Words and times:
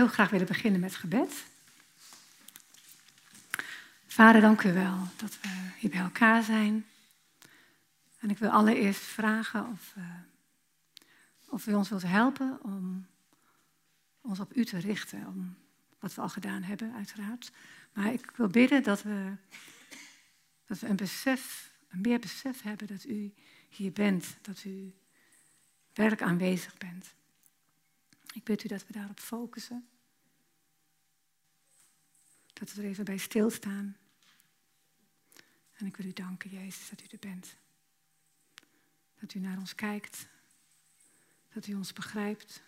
heel 0.00 0.08
graag 0.08 0.30
willen 0.30 0.46
beginnen 0.46 0.80
met 0.80 0.94
gebed. 0.94 1.44
Vader, 4.06 4.40
dank 4.40 4.62
u 4.62 4.72
wel 4.72 4.98
dat 5.16 5.40
we 5.40 5.48
hier 5.78 5.90
bij 5.90 6.00
elkaar 6.00 6.42
zijn. 6.42 6.86
En 8.18 8.30
ik 8.30 8.38
wil 8.38 8.50
allereerst 8.50 9.00
vragen 9.00 9.66
of, 9.66 9.94
uh, 9.98 10.04
of 11.48 11.66
u 11.66 11.74
ons 11.74 11.88
wilt 11.88 12.02
helpen 12.02 12.58
om 12.62 13.06
ons 14.20 14.40
op 14.40 14.56
u 14.56 14.64
te 14.64 14.78
richten. 14.78 15.26
Om 15.26 15.56
wat 15.98 16.14
we 16.14 16.20
al 16.20 16.28
gedaan 16.28 16.62
hebben, 16.62 16.94
uiteraard. 16.94 17.52
Maar 17.92 18.12
ik 18.12 18.30
wil 18.36 18.48
bidden 18.48 18.82
dat 18.82 19.02
we, 19.02 19.32
dat 20.66 20.78
we 20.78 20.86
een 20.86 20.96
besef, 20.96 21.70
een 21.88 22.00
meer 22.00 22.18
besef 22.18 22.62
hebben 22.62 22.86
dat 22.86 23.04
u 23.04 23.34
hier 23.68 23.92
bent. 23.92 24.36
Dat 24.42 24.64
u 24.64 24.94
werkelijk 25.92 26.30
aanwezig 26.30 26.78
bent. 26.78 27.14
Ik 28.32 28.44
bid 28.44 28.64
u 28.64 28.68
dat 28.68 28.86
we 28.86 28.92
daarop 28.92 29.20
focussen. 29.20 29.89
Dat 32.60 32.72
we 32.72 32.82
er 32.82 32.88
even 32.88 33.04
bij 33.04 33.16
stilstaan. 33.16 33.96
En 35.76 35.86
ik 35.86 35.96
wil 35.96 36.06
u 36.06 36.12
danken, 36.12 36.50
Jezus, 36.50 36.88
dat 36.88 37.00
u 37.02 37.04
er 37.10 37.18
bent. 37.18 37.56
Dat 39.20 39.34
u 39.34 39.38
naar 39.38 39.58
ons 39.58 39.74
kijkt. 39.74 40.26
Dat 41.52 41.66
u 41.66 41.74
ons 41.74 41.92
begrijpt. 41.92 42.62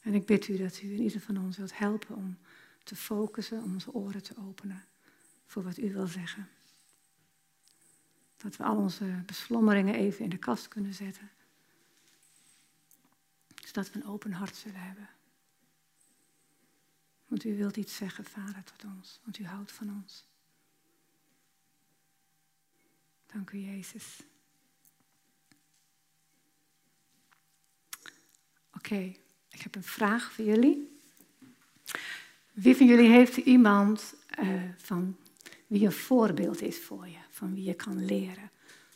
En 0.00 0.14
ik 0.14 0.26
bid 0.26 0.48
u 0.48 0.56
dat 0.56 0.80
u 0.82 0.92
in 0.92 1.02
ieder 1.02 1.20
van 1.20 1.36
ons 1.36 1.56
wilt 1.56 1.78
helpen 1.78 2.16
om 2.16 2.38
te 2.82 2.96
focussen, 2.96 3.62
om 3.62 3.72
onze 3.72 3.92
oren 3.92 4.22
te 4.22 4.36
openen 4.36 4.84
voor 5.46 5.62
wat 5.62 5.78
u 5.78 5.92
wil 5.92 6.06
zeggen. 6.06 6.48
Dat 8.36 8.56
we 8.56 8.64
al 8.64 8.76
onze 8.76 9.22
beslommeringen 9.26 9.94
even 9.94 10.24
in 10.24 10.30
de 10.30 10.38
kast 10.38 10.68
kunnen 10.68 10.94
zetten. 10.94 11.30
Zodat 13.64 13.92
we 13.92 13.98
een 13.98 14.06
open 14.06 14.32
hart 14.32 14.56
zullen 14.56 14.80
hebben. 14.80 15.08
Want 17.34 17.46
u 17.46 17.56
wilt 17.56 17.76
iets 17.76 17.96
zeggen, 17.96 18.24
Vader, 18.24 18.64
tot 18.64 18.84
ons. 18.84 19.20
Want 19.24 19.38
u 19.38 19.44
houdt 19.44 19.72
van 19.72 20.02
ons. 20.02 20.24
Dank 23.26 23.50
u, 23.50 23.58
Jezus. 23.58 24.20
Oké, 28.72 29.16
ik 29.50 29.60
heb 29.60 29.74
een 29.74 29.84
vraag 29.84 30.32
voor 30.32 30.44
jullie. 30.44 31.00
Wie 32.52 32.76
van 32.76 32.86
jullie 32.86 33.08
heeft 33.08 33.36
iemand 33.36 34.14
uh, 34.40 34.62
van 34.76 35.16
wie 35.66 35.84
een 35.84 35.92
voorbeeld 35.92 36.62
is 36.62 36.80
voor 36.80 37.08
je, 37.08 37.20
van 37.30 37.54
wie 37.54 37.64
je 37.64 37.74
kan 37.74 38.04
leren? 38.04 38.50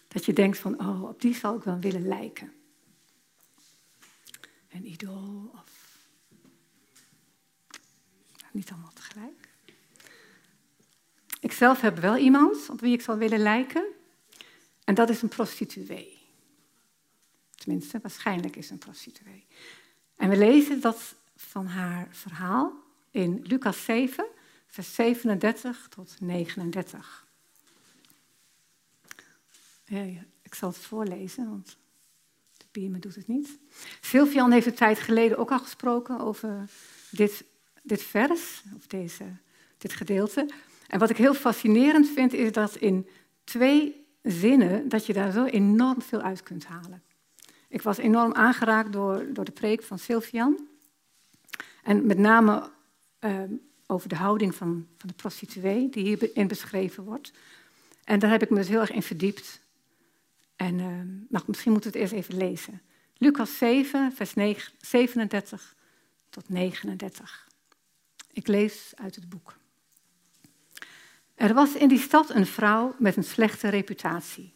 Dat 0.08 0.24
je 0.24 0.32
denkt 0.32 0.58
van, 0.58 0.80
oh, 0.80 1.02
op 1.02 1.20
die 1.20 1.34
zal 1.34 1.56
ik 1.56 1.62
wel 1.62 1.78
willen 1.78 2.08
lijken. 2.08 2.52
Een 4.68 4.86
idool 4.86 5.50
of... 5.52 5.77
Niet 8.52 8.70
allemaal 8.70 8.92
tegelijk. 8.92 9.48
Ik 11.40 11.52
zelf 11.52 11.80
heb 11.80 11.98
wel 11.98 12.16
iemand 12.16 12.68
op 12.68 12.80
wie 12.80 12.92
ik 12.92 13.00
zal 13.00 13.16
willen 13.16 13.38
lijken. 13.38 13.84
En 14.84 14.94
dat 14.94 15.10
is 15.10 15.22
een 15.22 15.28
prostituee. 15.28 16.18
Tenminste, 17.54 17.98
waarschijnlijk 18.02 18.56
is 18.56 18.70
een 18.70 18.78
prostituee. 18.78 19.46
En 20.16 20.28
we 20.28 20.36
lezen 20.36 20.80
dat 20.80 21.14
van 21.36 21.66
haar 21.66 22.08
verhaal 22.10 22.72
in 23.10 23.40
Lucas 23.42 23.84
7, 23.84 24.26
vers 24.66 24.94
37 24.94 25.86
tot 25.88 26.16
39. 26.20 27.26
Ja, 29.84 30.02
ik 30.42 30.54
zal 30.54 30.68
het 30.68 30.78
voorlezen, 30.78 31.48
want 31.48 31.76
de 32.56 32.64
beamer 32.70 33.00
doet 33.00 33.14
het 33.14 33.26
niet. 33.26 33.58
Sylvian 34.00 34.50
heeft 34.50 34.66
een 34.66 34.74
tijd 34.74 34.98
geleden 34.98 35.38
ook 35.38 35.50
al 35.50 35.58
gesproken 35.58 36.20
over 36.20 36.70
dit, 37.10 37.44
dit 37.88 38.02
vers, 38.02 38.62
of 38.76 38.86
deze, 38.86 39.24
dit 39.78 39.92
gedeelte. 39.92 40.48
En 40.86 40.98
wat 40.98 41.10
ik 41.10 41.16
heel 41.16 41.34
fascinerend 41.34 42.08
vind, 42.08 42.32
is 42.32 42.52
dat 42.52 42.76
in 42.76 43.08
twee 43.44 44.06
zinnen, 44.22 44.88
dat 44.88 45.06
je 45.06 45.12
daar 45.12 45.32
zo 45.32 45.44
enorm 45.44 46.02
veel 46.02 46.20
uit 46.20 46.42
kunt 46.42 46.64
halen. 46.64 47.02
Ik 47.68 47.82
was 47.82 47.98
enorm 47.98 48.34
aangeraakt 48.34 48.92
door, 48.92 49.26
door 49.32 49.44
de 49.44 49.52
preek 49.52 49.82
van 49.82 49.98
Sylvian. 49.98 50.66
En 51.82 52.06
met 52.06 52.18
name 52.18 52.70
ehm, 53.18 53.52
over 53.86 54.08
de 54.08 54.16
houding 54.16 54.54
van, 54.54 54.86
van 54.98 55.08
de 55.08 55.14
prostituee, 55.14 55.88
die 55.88 56.04
hierin 56.04 56.48
beschreven 56.48 57.04
wordt. 57.04 57.32
En 58.04 58.18
daar 58.18 58.30
heb 58.30 58.42
ik 58.42 58.50
me 58.50 58.56
dus 58.56 58.68
heel 58.68 58.80
erg 58.80 58.90
in 58.90 59.02
verdiept. 59.02 59.60
En 60.56 60.78
uh, 61.30 61.40
misschien 61.46 61.72
moeten 61.72 61.92
we 61.92 61.98
het 61.98 62.12
eerst 62.12 62.24
even 62.24 62.36
lezen. 62.36 62.82
Lucas 63.16 63.58
7, 63.58 64.12
vers 64.12 64.34
9, 64.34 64.72
37 64.80 65.76
tot 66.30 66.48
39. 66.48 67.47
Ik 68.38 68.46
lees 68.46 68.92
uit 68.94 69.14
het 69.14 69.28
boek. 69.28 69.56
Er 71.34 71.54
was 71.54 71.74
in 71.74 71.88
die 71.88 71.98
stad 71.98 72.30
een 72.30 72.46
vrouw 72.46 72.94
met 72.98 73.16
een 73.16 73.24
slechte 73.24 73.68
reputatie. 73.68 74.54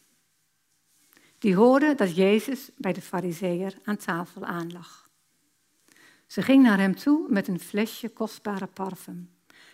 Die 1.38 1.54
hoorde 1.56 1.94
dat 1.94 2.16
Jezus 2.16 2.70
bij 2.76 2.93
de 2.93 3.03
fariseer 3.03 3.75
aan 3.84 3.97
tafel 3.97 4.44
aanlag. 4.44 5.10
Ze 6.26 6.43
ging 6.43 6.62
naar 6.62 6.78
hem 6.78 6.97
toe 6.97 7.26
met 7.28 7.48
een 7.48 7.60
flesje 7.60 8.09
kostbare 8.09 8.66
parfum 8.66 9.31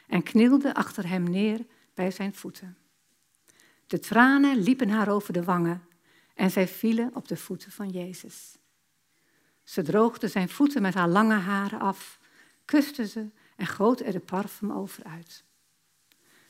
en 0.06 0.22
knielde 0.22 0.74
achter 0.74 1.08
hem 1.08 1.22
neer 1.22 1.66
bij 1.94 2.10
zijn 2.10 2.34
voeten. 2.34 2.76
De 3.86 3.98
tranen 3.98 4.58
liepen 4.58 4.88
haar 4.88 5.08
over 5.08 5.32
de 5.32 5.44
wangen 5.44 5.82
en 6.34 6.50
zij 6.50 6.68
vielen 6.68 7.14
op 7.14 7.28
de 7.28 7.36
voeten 7.36 7.72
van 7.72 7.88
Jezus. 7.88 8.58
Ze 9.64 9.82
droogde 9.82 10.28
zijn 10.28 10.48
voeten 10.48 10.82
met 10.82 10.94
haar 10.94 11.08
lange 11.08 11.38
haren 11.38 11.80
af, 11.80 12.18
kuste 12.64 13.06
ze 13.06 13.30
en 13.58 13.66
goot 13.66 14.00
er 14.00 14.12
de 14.12 14.20
parfum 14.20 14.72
over 14.72 15.04
uit. 15.04 15.44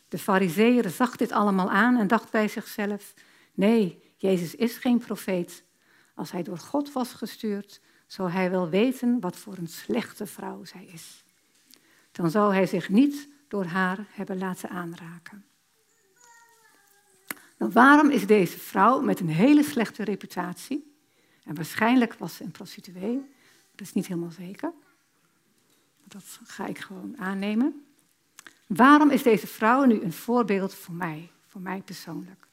De 0.09 0.19
fariseer 0.19 0.89
zag 0.89 1.17
dit 1.17 1.33
allemaal 1.33 1.71
aan 1.71 1.97
en 1.97 2.07
dacht 2.07 2.31
bij 2.31 2.49
zichzelf, 2.49 3.15
nee, 3.55 4.03
Jezus 4.17 4.55
is 4.55 4.77
geen 4.77 4.99
profeet. 4.99 5.65
Als 6.15 6.31
hij 6.31 6.43
door 6.43 6.59
God 6.59 6.93
was 6.93 7.13
gestuurd, 7.13 7.81
zou 8.07 8.31
hij 8.31 8.51
wel 8.51 8.69
weten 8.69 9.21
wat 9.21 9.37
voor 9.37 9.57
een 9.57 9.69
slechte 9.69 10.27
vrouw 10.27 10.65
zij 10.65 10.85
is. 10.85 11.25
Dan 12.13 12.31
zou 12.31 12.55
hij 12.55 12.67
zich 12.67 12.89
niet 12.89 13.29
door 13.49 13.65
haar 13.65 14.07
hebben 14.11 14.39
laten 14.39 14.69
aanraken. 14.69 15.45
Nou, 17.59 17.73
waarom 17.73 18.11
is 18.11 18.27
deze 18.27 18.59
vrouw 18.59 19.01
met 19.01 19.21
een 19.21 19.29
hele 19.29 19.63
slechte 19.63 20.05
reputatie, 20.05 20.97
en 21.45 21.55
waarschijnlijk 21.55 22.15
was 22.15 22.37
ze 22.37 22.45
een 22.45 22.51
prostituee, 22.51 23.21
dat 23.71 23.87
is 23.87 23.93
niet 23.93 24.07
helemaal 24.07 24.31
zeker, 24.31 24.73
dat 26.09 26.41
ga 26.45 26.67
ik 26.67 26.79
gewoon 26.79 27.19
aannemen. 27.19 27.87
Waarom 28.67 29.11
is 29.11 29.23
deze 29.23 29.47
vrouw 29.47 29.85
nu 29.85 30.01
een 30.01 30.13
voorbeeld 30.13 30.75
voor 30.75 30.95
mij, 30.95 31.31
voor 31.47 31.61
mij 31.61 31.81
persoonlijk? 31.81 32.47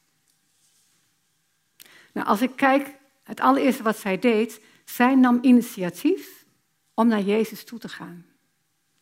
Nou, 2.12 2.26
als 2.26 2.42
ik 2.42 2.56
kijk, 2.56 2.94
het 3.22 3.40
allereerste 3.40 3.82
wat 3.82 3.96
zij 3.96 4.18
deed, 4.18 4.60
zij 4.84 5.14
nam 5.14 5.38
initiatief 5.42 6.44
om 6.94 7.08
naar 7.08 7.22
Jezus 7.22 7.64
toe 7.64 7.78
te 7.78 7.88
gaan. 7.88 8.26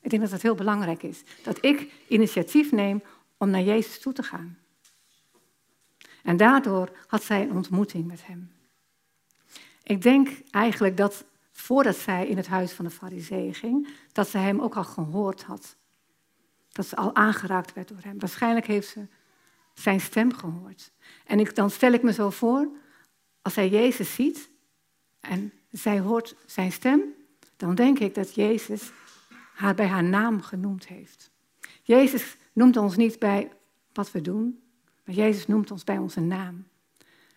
Ik 0.01 0.11
denk 0.11 0.23
dat 0.23 0.31
dat 0.31 0.43
heel 0.43 0.55
belangrijk 0.55 1.03
is. 1.03 1.23
Dat 1.43 1.65
ik 1.65 1.93
initiatief 2.09 2.73
neem 2.73 3.03
om 3.37 3.51
naar 3.51 3.63
Jezus 3.63 4.01
toe 4.01 4.13
te 4.13 4.23
gaan. 4.23 4.59
En 6.23 6.37
daardoor 6.37 6.91
had 7.07 7.23
zij 7.23 7.43
een 7.43 7.53
ontmoeting 7.53 8.07
met 8.07 8.27
hem. 8.27 8.53
Ik 9.83 10.03
denk 10.03 10.29
eigenlijk 10.51 10.97
dat 10.97 11.25
voordat 11.57 11.97
zij 11.97 12.27
in 12.27 12.37
het 12.37 12.47
huis 12.47 12.73
van 12.73 12.85
de 12.85 12.91
fariseeën 12.91 13.55
ging, 13.55 13.89
dat 14.13 14.29
ze 14.29 14.39
hem 14.39 14.61
ook 14.61 14.77
al 14.77 14.85
gehoord 14.85 15.43
had. 15.43 15.77
Dat 16.73 16.87
ze 16.87 16.97
al 16.97 17.15
aangeraakt 17.15 17.73
werd 17.73 17.89
door 17.89 18.03
hem. 18.03 18.19
Waarschijnlijk 18.19 18.67
heeft 18.67 18.89
ze 18.89 19.07
zijn 19.75 20.01
stem 20.01 20.33
gehoord. 20.35 20.93
En 21.27 21.41
ik, 21.41 21.55
dan 21.55 21.71
stel 21.71 21.93
ik 21.93 22.03
me 22.03 22.13
zo 22.13 22.31
voor, 22.31 22.69
als 23.43 23.55
zij 23.55 23.69
Jezus 23.69 24.15
ziet 24.15 24.51
en 25.21 25.53
zij 25.71 26.01
hoort 26.01 26.37
zijn 26.47 26.73
stem, 26.73 27.03
dan 27.57 27.75
denk 27.75 27.99
ik 27.99 28.15
dat 28.15 28.35
Jezus 28.35 28.93
haar 29.55 29.75
bij 29.75 29.87
haar 29.87 30.05
naam 30.05 30.43
genoemd 30.43 30.87
heeft. 30.87 31.31
Jezus 31.83 32.37
noemt 32.53 32.77
ons 32.77 32.97
niet 32.97 33.19
bij 33.19 33.53
wat 33.93 34.13
we 34.13 34.21
doen, 34.21 34.63
maar 35.05 35.15
Jezus 35.15 35.47
noemt 35.47 35.71
ons 35.71 35.85
bij 35.85 35.99
onze 35.99 36.21
naam. 36.21 36.67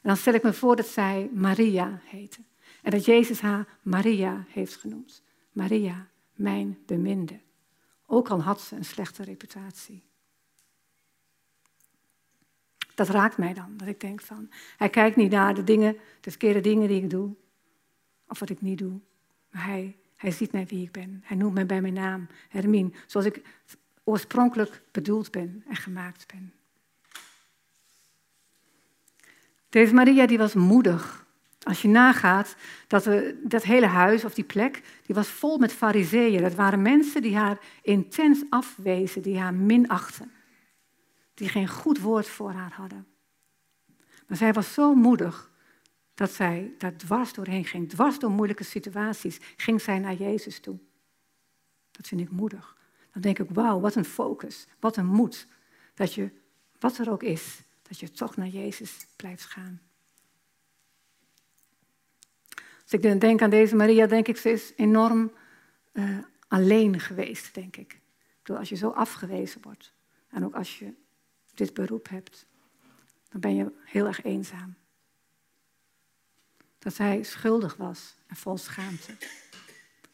En 0.01 0.13
dan 0.13 0.17
stel 0.17 0.33
ik 0.33 0.43
me 0.43 0.53
voor 0.53 0.75
dat 0.75 0.87
zij 0.87 1.29
Maria 1.33 2.01
heette. 2.03 2.39
En 2.87 2.93
dat 2.93 3.05
Jezus 3.05 3.41
haar 3.41 3.67
Maria 3.81 4.45
heeft 4.47 4.75
genoemd. 4.75 5.23
Maria, 5.51 6.07
mijn 6.33 6.77
beminde. 6.85 7.39
Ook 8.05 8.29
al 8.29 8.41
had 8.41 8.61
ze 8.61 8.75
een 8.75 8.85
slechte 8.85 9.23
reputatie. 9.23 10.03
Dat 12.95 13.09
raakt 13.09 13.37
mij 13.37 13.53
dan, 13.53 13.77
dat 13.77 13.87
ik 13.87 13.99
denk 13.99 14.21
van, 14.21 14.49
hij 14.77 14.89
kijkt 14.89 15.15
niet 15.15 15.31
naar 15.31 15.53
de 15.53 15.63
dingen, 15.63 15.97
de 16.21 16.29
verkeerde 16.29 16.61
dingen 16.61 16.87
die 16.87 17.01
ik 17.03 17.09
doe, 17.09 17.35
of 18.27 18.39
wat 18.39 18.49
ik 18.49 18.61
niet 18.61 18.77
doe, 18.77 18.99
maar 19.51 19.65
hij, 19.65 19.97
hij 20.15 20.31
ziet 20.31 20.51
mij 20.51 20.65
wie 20.65 20.83
ik 20.83 20.91
ben. 20.91 21.21
Hij 21.23 21.37
noemt 21.37 21.53
mij 21.53 21.65
bij 21.65 21.81
mijn 21.81 21.93
naam, 21.93 22.27
Hermine, 22.49 22.91
zoals 23.05 23.25
ik 23.25 23.41
oorspronkelijk 24.03 24.81
bedoeld 24.91 25.31
ben 25.31 25.63
en 25.69 25.75
gemaakt 25.75 26.27
ben. 26.27 26.53
Deze 29.69 29.93
Maria 29.93 30.27
die 30.27 30.37
was 30.37 30.53
moedig 30.53 31.26
Als 31.67 31.81
je 31.81 31.87
nagaat, 31.87 32.55
dat 32.87 33.05
we, 33.05 33.39
dat 33.43 33.63
hele 33.63 33.85
huis 33.85 34.25
of 34.25 34.33
die 34.33 34.43
plek, 34.43 34.81
die 35.05 35.15
was 35.15 35.27
vol 35.27 35.57
met 35.57 35.73
fariseeën. 35.73 36.41
Dat 36.41 36.55
waren 36.55 36.81
mensen 36.81 37.21
die 37.21 37.37
haar 37.37 37.59
intens 37.81 38.43
afwezen, 38.49 39.21
die 39.21 39.39
haar 39.39 39.53
minachten. 39.53 40.31
Die 41.33 41.49
geen 41.49 41.67
goed 41.67 41.99
woord 41.99 42.27
voor 42.27 42.51
haar 42.51 42.73
hadden. 42.73 43.07
Maar 44.27 44.37
zij 44.37 44.53
was 44.53 44.73
zo 44.73 44.93
moedig 44.93 45.51
dat 46.13 46.31
zij 46.31 46.73
daar 46.77 46.95
dwars 46.95 47.33
doorheen 47.33 47.65
ging. 47.65 47.89
Dwars 47.89 48.19
door 48.19 48.31
moeilijke 48.31 48.63
situaties 48.63 49.39
ging 49.55 49.81
zij 49.81 49.99
naar 49.99 50.15
Jezus 50.15 50.59
toe. 50.59 50.77
Dat 51.91 52.07
vind 52.07 52.21
ik 52.21 52.29
moedig. 52.29 52.77
Dan 53.11 53.21
denk 53.21 53.39
ik, 53.39 53.49
wauw, 53.49 53.79
wat 53.79 53.95
een 53.95 54.05
focus, 54.05 54.67
wat 54.79 54.97
een 54.97 55.05
moed. 55.05 55.47
Dat 55.93 56.13
je, 56.13 56.29
wat 56.79 56.97
er 56.97 57.11
ook 57.11 57.23
is, 57.23 57.61
dat 57.81 57.99
je 57.99 58.11
toch 58.11 58.35
naar 58.35 58.47
Jezus 58.47 59.07
blijft 59.15 59.45
gaan. 59.45 59.81
Als 62.87 63.01
ik 63.01 63.19
denk 63.19 63.41
aan 63.41 63.49
deze 63.49 63.75
Maria, 63.75 64.05
denk 64.05 64.27
ik, 64.27 64.37
ze 64.37 64.49
is 64.49 64.73
enorm 64.75 65.31
uh, 65.93 66.17
alleen 66.47 66.99
geweest, 66.99 67.53
denk 67.53 67.77
ik. 67.77 67.93
ik 67.93 68.01
bedoel, 68.37 68.57
als 68.57 68.69
je 68.69 68.75
zo 68.75 68.89
afgewezen 68.89 69.61
wordt 69.61 69.93
en 70.29 70.45
ook 70.45 70.55
als 70.55 70.79
je 70.79 70.93
dit 71.53 71.73
beroep 71.73 72.09
hebt, 72.09 72.45
dan 73.29 73.39
ben 73.39 73.55
je 73.55 73.71
heel 73.83 74.05
erg 74.05 74.23
eenzaam. 74.23 74.75
Dat 76.79 76.93
zij 76.93 77.23
schuldig 77.23 77.75
was 77.75 78.15
en 78.27 78.35
vol 78.35 78.57
schaamte. 78.57 79.17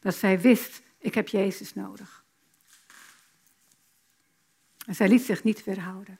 Dat 0.00 0.14
zij 0.14 0.40
wist, 0.40 0.82
ik 0.98 1.14
heb 1.14 1.28
Jezus 1.28 1.74
nodig. 1.74 2.24
En 4.86 4.94
zij 4.94 5.08
liet 5.08 5.22
zich 5.22 5.44
niet 5.44 5.64
weerhouden. 5.64 6.18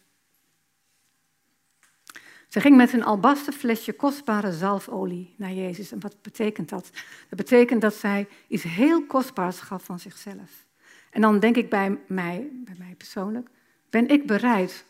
Ze 2.54 2.60
ging 2.60 2.76
met 2.76 2.92
een 2.92 3.04
albasten 3.04 3.52
flesje 3.52 3.92
kostbare 3.92 4.52
zalfolie 4.52 5.34
naar 5.36 5.52
Jezus. 5.52 5.92
En 5.92 6.00
wat 6.00 6.22
betekent 6.22 6.68
dat? 6.68 6.90
Dat 7.28 7.38
betekent 7.38 7.80
dat 7.80 7.94
zij 7.94 8.28
iets 8.48 8.62
heel 8.62 9.06
kostbaars 9.06 9.60
gaf 9.60 9.84
van 9.84 9.98
zichzelf. 9.98 10.66
En 11.10 11.20
dan 11.20 11.38
denk 11.40 11.56
ik 11.56 11.70
bij 11.70 11.98
mij, 12.06 12.50
bij 12.52 12.74
mij 12.78 12.94
persoonlijk, 12.94 13.48
ben 13.90 14.08
ik 14.08 14.26
bereid 14.26 14.84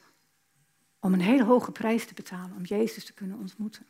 om 1.01 1.13
een 1.13 1.21
hele 1.21 1.45
hoge 1.45 1.73
prijs 1.73 2.07
te 2.07 2.15
betalen 2.15 2.57
om 2.57 2.65
Jezus 2.65 3.05
te 3.05 3.13
kunnen 3.13 3.39
ontmoeten? 3.39 3.87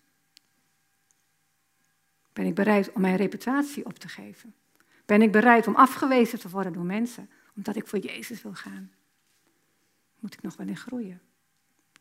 Ben 2.32 2.46
ik 2.46 2.54
bereid 2.54 2.92
om 2.92 3.00
mijn 3.00 3.16
reputatie 3.16 3.86
op 3.86 3.98
te 3.98 4.08
geven? 4.08 4.54
Ben 5.04 5.22
ik 5.22 5.32
bereid 5.32 5.66
om 5.66 5.74
afgewezen 5.74 6.38
te 6.38 6.48
worden 6.48 6.72
door 6.72 6.84
mensen 6.84 7.30
omdat 7.56 7.76
ik 7.76 7.86
voor 7.86 7.98
Jezus 7.98 8.42
wil 8.42 8.54
gaan? 8.54 8.92
Moet 10.18 10.34
ik 10.34 10.42
nog 10.42 10.56
wel 10.56 10.66
in 10.66 10.76
groeien? 10.76 11.20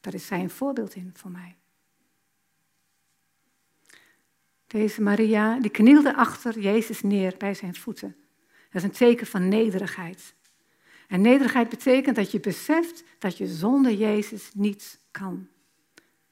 Daar 0.01 0.13
is 0.13 0.25
zij 0.25 0.39
een 0.39 0.49
voorbeeld 0.49 0.95
in 0.95 1.11
voor 1.13 1.31
mij. 1.31 1.55
Deze 4.73 5.01
Maria, 5.01 5.59
die 5.59 5.71
knielde 5.71 6.15
achter 6.15 6.59
Jezus 6.59 7.01
neer 7.01 7.35
bij 7.37 7.53
zijn 7.53 7.75
voeten. 7.75 8.15
Dat 8.69 8.81
is 8.81 8.83
een 8.83 8.91
teken 8.91 9.27
van 9.27 9.47
nederigheid. 9.47 10.33
En 11.07 11.21
nederigheid 11.21 11.69
betekent 11.69 12.15
dat 12.15 12.31
je 12.31 12.39
beseft 12.39 13.03
dat 13.19 13.37
je 13.37 13.47
zonder 13.47 13.91
Jezus 13.91 14.51
niets 14.53 14.97
kan. 15.11 15.47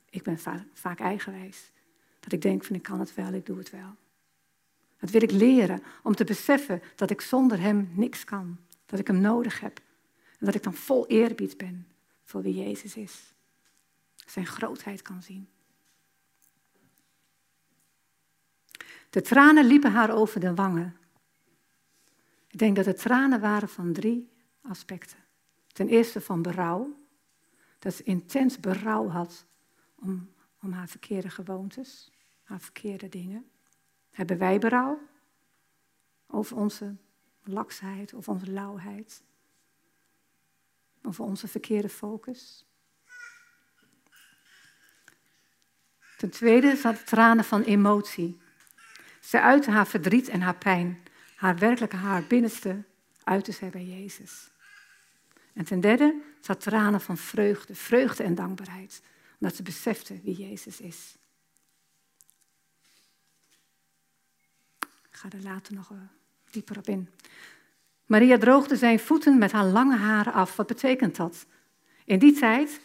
Ik 0.10 0.24
ben 0.24 0.40
vaak 0.74 1.00
eigenwijs. 1.00 1.72
Dat 2.20 2.32
ik 2.32 2.42
denk 2.42 2.64
van 2.64 2.76
ik 2.76 2.84
kan 2.84 3.00
het 3.00 3.16
wel, 3.16 3.34
ik 3.34 3.46
doe 3.46 3.58
het 3.58 3.70
wel. 3.70 3.96
Dat 5.00 5.10
wil 5.10 5.22
ik 5.22 5.32
leren 5.32 5.84
om 6.04 6.16
te 6.16 6.24
beseffen 6.24 6.82
dat 6.96 7.10
ik 7.10 7.22
zonder 7.22 7.60
Hem 7.60 7.92
niks 7.94 8.24
kan. 8.24 8.58
Dat 8.86 9.00
ik 9.00 9.08
Hem 9.08 9.22
nodig 9.22 9.60
heb. 9.60 9.82
En 10.40 10.46
dat 10.46 10.56
ik 10.56 10.64
dan 10.64 10.74
vol 10.74 11.08
eerbied 11.08 11.58
ben 11.58 11.88
voor 12.24 12.42
wie 12.42 12.64
Jezus 12.64 12.96
is. 12.96 13.34
Zijn 14.26 14.46
grootheid 14.46 15.02
kan 15.02 15.22
zien. 15.22 15.50
De 19.12 19.22
tranen 19.22 19.66
liepen 19.66 19.92
haar 19.92 20.14
over 20.14 20.40
de 20.40 20.54
wangen. 20.54 20.98
Ik 22.48 22.58
denk 22.60 22.76
dat 22.76 22.86
het 22.86 22.98
tranen 22.98 23.40
waren 23.40 23.70
van 23.70 23.94
drie 23.94 24.32
aspecten. 24.62 25.18
Ten 25.68 25.88
eerste 25.88 26.22
van 26.22 26.42
berouw, 26.42 26.98
dat 27.80 27.94
ze 27.94 28.04
intens 28.04 28.60
berouw 28.60 29.08
had 29.08 29.46
om, 29.96 30.30
om 30.62 30.72
haar 30.72 30.88
verkeerde 30.88 31.30
gewoontes, 31.30 32.12
haar 32.44 32.60
verkeerde 32.60 33.10
dingen. 33.10 33.46
Hebben 34.12 34.38
wij 34.38 34.60
berouw 34.60 35.02
over 36.28 36.58
onze 36.58 36.96
laksheid 37.44 38.14
of 38.14 38.28
onze 38.28 38.52
lauwheid? 38.52 39.24
Over 41.04 41.24
onze 41.24 41.48
verkeerde 41.48 41.90
focus? 41.90 42.66
Ten 46.18 46.30
tweede 46.30 46.76
zat 46.76 47.08
tranen 47.08 47.44
van 47.44 47.62
emotie. 47.62 48.40
Ze 49.22 49.42
uitte 49.42 49.72
haar 49.72 49.88
verdriet 49.88 50.28
en 50.30 50.42
haar 50.42 50.58
pijn, 50.58 51.04
haar 51.36 51.58
werkelijke 51.58 51.96
haar 51.96 52.24
binnenste 52.24 52.84
uitte 53.24 53.52
zij 53.52 53.70
bij 53.70 53.86
Jezus. 53.86 54.50
En 55.54 55.66
ten 55.66 55.80
derde 55.80 56.22
zat 56.42 56.62
tranen 56.62 57.02
van 57.02 57.18
vreugde, 57.18 57.76
vreugde 57.76 58.24
en 58.24 58.36
dankbaarheid, 58.36 59.02
omdat 59.40 59.56
ze 59.56 59.64
besefte 59.64 60.22
wie 60.24 60.36
Jezus 60.36 60.80
is. 60.80 61.16
Ik 64.80 65.18
ga 65.18 65.30
er 65.30 65.44
later 65.44 65.74
nog 65.74 65.92
eh, 65.92 65.98
dieper 66.52 66.78
op 66.78 66.88
in. 66.88 67.10
Maria 68.06 68.38
droogde 68.38 68.76
zijn 68.76 69.00
voeten 69.00 69.38
met 69.38 69.52
haar 69.52 69.66
lange 69.66 69.98
haren 69.98 70.34
af. 70.34 70.56
Wat 70.56 70.68
betekent 70.68 71.16
dat? 71.16 71.46
In 72.06 72.20
die 72.20 72.34
tijd 72.34 72.80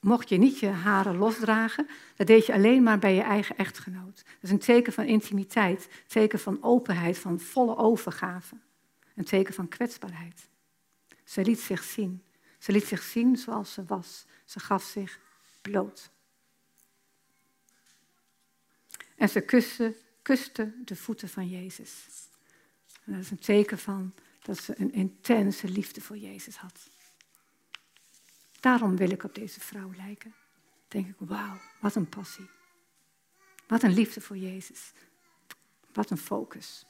mocht 0.00 0.28
je 0.28 0.38
niet 0.38 0.58
je 0.58 0.68
haren 0.68 1.16
losdragen. 1.16 1.88
Dat 2.16 2.26
deed 2.26 2.46
je 2.46 2.52
alleen 2.52 2.82
maar 2.82 2.98
bij 2.98 3.14
je 3.14 3.22
eigen 3.22 3.56
echtgenoot. 3.56 4.16
Dat 4.24 4.34
is 4.40 4.50
een 4.50 4.58
teken 4.58 4.92
van 4.92 5.04
intimiteit, 5.04 5.84
een 5.84 6.02
teken 6.06 6.38
van 6.38 6.62
openheid, 6.62 7.18
van 7.18 7.40
volle 7.40 7.76
overgave. 7.76 8.56
Een 9.14 9.24
teken 9.24 9.54
van 9.54 9.68
kwetsbaarheid. 9.68 10.48
Ze 11.24 11.42
liet 11.42 11.60
zich 11.60 11.82
zien. 11.82 12.22
Ze 12.58 12.72
liet 12.72 12.84
zich 12.84 13.02
zien 13.02 13.36
zoals 13.36 13.72
ze 13.72 13.84
was. 13.84 14.24
Ze 14.44 14.60
gaf 14.60 14.82
zich 14.82 15.20
bloot. 15.62 16.10
En 19.16 19.28
ze 19.28 19.40
kuste, 19.40 19.96
kuste 20.22 20.72
de 20.84 20.96
voeten 20.96 21.28
van 21.28 21.48
Jezus. 21.48 22.06
En 23.04 23.12
dat 23.12 23.22
is 23.22 23.30
een 23.30 23.38
teken 23.38 23.78
van 23.78 24.14
dat 24.42 24.58
ze 24.58 24.74
een 24.80 24.92
intense 24.92 25.68
liefde 25.68 26.00
voor 26.00 26.16
Jezus 26.18 26.56
had. 26.56 26.88
Daarom 28.60 28.96
wil 28.96 29.10
ik 29.10 29.24
op 29.24 29.34
deze 29.34 29.60
vrouw 29.60 29.90
lijken. 29.96 30.34
Denk 30.88 31.08
ik, 31.08 31.14
wauw, 31.18 31.56
wat 31.80 31.94
een 31.94 32.08
passie. 32.08 32.50
Wat 33.66 33.82
een 33.82 33.94
liefde 33.94 34.20
voor 34.20 34.36
Jezus. 34.36 34.92
Wat 35.92 36.10
een 36.10 36.18
focus. 36.18 36.86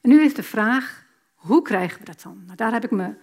En 0.00 0.10
nu 0.10 0.22
is 0.22 0.34
de 0.34 0.42
vraag, 0.42 1.06
hoe 1.34 1.62
krijgen 1.62 1.98
we 1.98 2.04
dat 2.04 2.22
dan? 2.22 2.42
Nou, 2.44 2.56
daar 2.56 2.72
heb 2.72 2.84
ik 2.84 2.90
me 2.90 3.14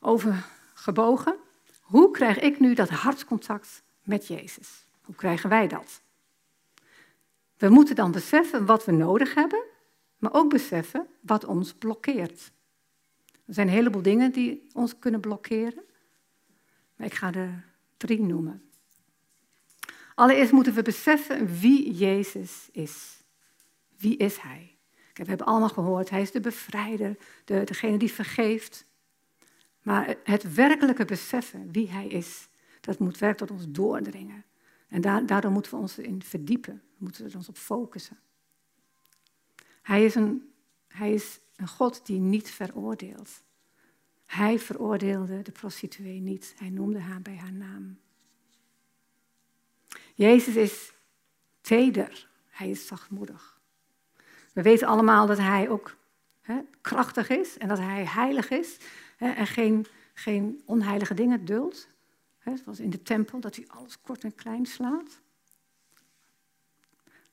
over 0.00 0.46
gebogen. 0.74 1.36
Hoe 1.80 2.10
krijg 2.10 2.38
ik 2.38 2.60
nu 2.60 2.74
dat 2.74 2.88
hartcontact 2.88 3.82
met 4.02 4.26
Jezus? 4.26 4.86
Hoe 5.02 5.14
krijgen 5.14 5.48
wij 5.48 5.68
dat? 5.68 6.02
We 7.56 7.68
moeten 7.68 7.94
dan 7.94 8.12
beseffen 8.12 8.66
wat 8.66 8.84
we 8.84 8.92
nodig 8.92 9.34
hebben, 9.34 9.64
maar 10.18 10.34
ook 10.34 10.50
beseffen 10.50 11.06
wat 11.20 11.44
ons 11.44 11.74
blokkeert. 11.74 12.52
Er 13.46 13.54
zijn 13.54 13.66
een 13.66 13.72
heleboel 13.72 14.02
dingen 14.02 14.32
die 14.32 14.66
ons 14.72 14.98
kunnen 14.98 15.20
blokkeren. 15.20 15.84
Ik 17.02 17.14
ga 17.14 17.32
er 17.32 17.64
drie 17.96 18.20
noemen. 18.20 18.62
Allereerst 20.14 20.52
moeten 20.52 20.74
we 20.74 20.82
beseffen 20.82 21.58
wie 21.60 21.94
Jezus 21.94 22.68
is. 22.72 23.22
Wie 23.96 24.16
is 24.16 24.36
Hij? 24.36 24.76
We 25.12 25.24
hebben 25.24 25.46
allemaal 25.46 25.68
gehoord, 25.68 26.10
Hij 26.10 26.20
is 26.22 26.30
de 26.30 26.40
bevrijder, 26.40 27.16
de, 27.44 27.64
degene 27.64 27.98
die 27.98 28.12
vergeeft. 28.12 28.86
Maar 29.82 30.16
het 30.24 30.54
werkelijke 30.54 31.04
beseffen 31.04 31.72
wie 31.72 31.90
Hij 31.90 32.06
is, 32.06 32.48
dat 32.80 32.98
moet 32.98 33.18
werk 33.18 33.36
tot 33.36 33.50
ons 33.50 33.64
doordringen. 33.68 34.44
En 34.88 35.00
daardoor 35.00 35.50
moeten 35.50 35.72
we 35.72 35.78
ons 35.78 35.98
in 35.98 36.22
verdiepen, 36.22 36.74
we 36.74 37.04
moeten 37.04 37.24
er 37.24 37.36
ons 37.36 37.48
op 37.48 37.56
focussen. 37.56 38.18
Hij 39.82 40.04
is, 40.04 40.14
een, 40.14 40.52
hij 40.88 41.12
is 41.12 41.40
een 41.56 41.68
God 41.68 42.06
die 42.06 42.18
niet 42.18 42.50
veroordeelt. 42.50 43.42
Hij 44.32 44.58
veroordeelde 44.58 45.42
de 45.42 45.52
prostituee 45.52 46.20
niet. 46.20 46.54
Hij 46.58 46.70
noemde 46.70 46.98
haar 46.98 47.22
bij 47.22 47.36
haar 47.36 47.52
naam. 47.52 47.98
Jezus 50.14 50.56
is 50.56 50.92
teder. 51.60 52.28
Hij 52.48 52.70
is 52.70 52.86
zachtmoedig. 52.86 53.60
We 54.52 54.62
weten 54.62 54.88
allemaal 54.88 55.26
dat 55.26 55.38
hij 55.38 55.68
ook 55.68 55.96
krachtig 56.80 57.28
is 57.28 57.58
en 57.58 57.68
dat 57.68 57.78
hij 57.78 58.04
heilig 58.04 58.50
is 58.50 58.76
en 59.16 59.46
geen, 59.46 59.86
geen 60.14 60.62
onheilige 60.64 61.14
dingen 61.14 61.44
duldt. 61.44 61.88
Zoals 62.62 62.80
in 62.80 62.90
de 62.90 63.02
tempel, 63.02 63.40
dat 63.40 63.56
hij 63.56 63.64
alles 63.68 64.00
kort 64.00 64.24
en 64.24 64.34
klein 64.34 64.66
slaat. 64.66 65.20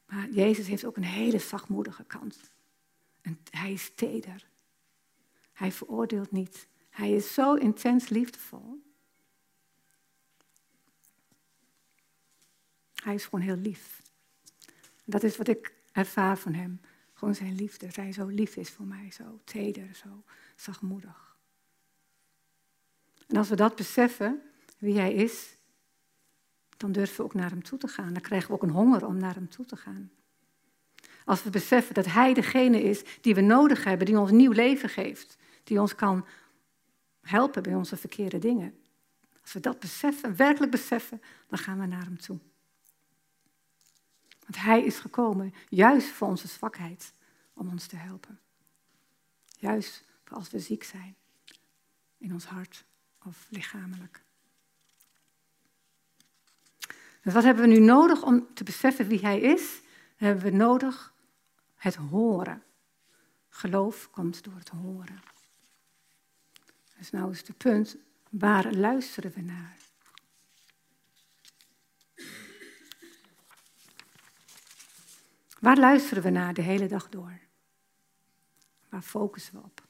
Maar 0.05 0.29
Jezus 0.29 0.67
heeft 0.67 0.85
ook 0.85 0.97
een 0.97 1.03
hele 1.03 1.39
zachtmoedige 1.39 2.03
kant. 2.03 2.51
En 3.21 3.39
hij 3.51 3.71
is 3.71 3.91
teder. 3.95 4.47
Hij 5.53 5.71
veroordeelt 5.71 6.31
niet. 6.31 6.67
Hij 6.99 7.11
is 7.11 7.33
zo 7.33 7.53
intens 7.53 8.09
liefdevol. 8.09 8.83
Hij 12.95 13.13
is 13.13 13.23
gewoon 13.23 13.41
heel 13.41 13.55
lief. 13.55 14.01
Dat 15.05 15.23
is 15.23 15.37
wat 15.37 15.47
ik 15.47 15.73
ervaar 15.91 16.37
van 16.37 16.53
hem. 16.53 16.81
Gewoon 17.13 17.35
zijn 17.35 17.55
liefde. 17.55 17.85
Dat 17.85 17.95
hij 17.95 18.11
zo 18.11 18.25
lief 18.25 18.55
is 18.55 18.69
voor 18.69 18.85
mij. 18.85 19.11
Zo 19.11 19.39
teder, 19.43 19.95
zo 19.95 20.23
zachtmoedig. 20.55 21.37
En 23.27 23.37
als 23.37 23.49
we 23.49 23.55
dat 23.55 23.75
beseffen, 23.75 24.41
wie 24.77 24.99
hij 24.99 25.13
is, 25.13 25.57
dan 26.77 26.91
durven 26.91 27.17
we 27.17 27.23
ook 27.23 27.33
naar 27.33 27.49
hem 27.49 27.63
toe 27.63 27.79
te 27.79 27.87
gaan. 27.87 28.13
Dan 28.13 28.21
krijgen 28.21 28.47
we 28.47 28.53
ook 28.53 28.63
een 28.63 28.69
honger 28.69 29.05
om 29.05 29.17
naar 29.17 29.33
hem 29.33 29.49
toe 29.49 29.65
te 29.65 29.75
gaan. 29.75 30.11
Als 31.25 31.43
we 31.43 31.49
beseffen 31.49 31.93
dat 31.93 32.05
hij 32.05 32.33
degene 32.33 32.83
is 32.83 33.03
die 33.21 33.35
we 33.35 33.41
nodig 33.41 33.83
hebben, 33.83 34.05
die 34.05 34.19
ons 34.19 34.31
nieuw 34.31 34.51
leven 34.51 34.89
geeft, 34.89 35.37
die 35.63 35.81
ons 35.81 35.95
kan 35.95 36.25
helpen 37.29 37.63
bij 37.63 37.75
onze 37.75 37.97
verkeerde 37.97 38.39
dingen. 38.39 38.79
Als 39.41 39.53
we 39.53 39.59
dat 39.59 39.79
beseffen, 39.79 40.35
werkelijk 40.35 40.71
beseffen, 40.71 41.21
dan 41.47 41.59
gaan 41.59 41.79
we 41.79 41.85
naar 41.85 42.03
hem 42.03 42.19
toe. 42.19 42.39
Want 44.39 44.57
hij 44.57 44.83
is 44.83 44.99
gekomen 44.99 45.53
juist 45.69 46.07
voor 46.07 46.27
onze 46.27 46.47
zwakheid, 46.47 47.13
om 47.53 47.69
ons 47.69 47.87
te 47.87 47.95
helpen. 47.95 48.39
Juist 49.57 50.03
voor 50.23 50.37
als 50.37 50.49
we 50.49 50.59
ziek 50.59 50.83
zijn, 50.83 51.15
in 52.17 52.33
ons 52.33 52.45
hart 52.45 52.85
of 53.25 53.47
lichamelijk. 53.49 54.21
Dus 57.21 57.33
wat 57.33 57.43
hebben 57.43 57.63
we 57.63 57.69
nu 57.69 57.79
nodig 57.79 58.23
om 58.23 58.53
te 58.53 58.63
beseffen 58.63 59.07
wie 59.07 59.19
hij 59.19 59.39
is? 59.39 59.81
Dan 60.17 60.27
hebben 60.27 60.51
we 60.51 60.57
nodig 60.57 61.13
het 61.75 61.95
horen. 61.95 62.63
Geloof 63.49 64.09
komt 64.11 64.43
door 64.43 64.55
het 64.55 64.69
horen. 64.69 65.21
Dus 66.99 67.09
nou 67.09 67.31
is 67.31 67.47
het 67.47 67.57
punt, 67.57 67.97
waar 68.29 68.73
luisteren 68.73 69.31
we 69.31 69.41
naar? 69.41 69.77
Waar 75.59 75.77
luisteren 75.77 76.23
we 76.23 76.29
naar 76.29 76.53
de 76.53 76.61
hele 76.61 76.87
dag 76.87 77.09
door? 77.09 77.39
Waar 78.89 79.01
focussen 79.01 79.53
we 79.53 79.59
op? 79.59 79.87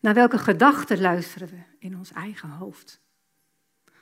Naar 0.00 0.14
welke 0.14 0.38
gedachten 0.38 1.00
luisteren 1.00 1.48
we 1.48 1.62
in 1.78 1.96
ons 1.98 2.12
eigen 2.12 2.48
hoofd? 2.48 3.00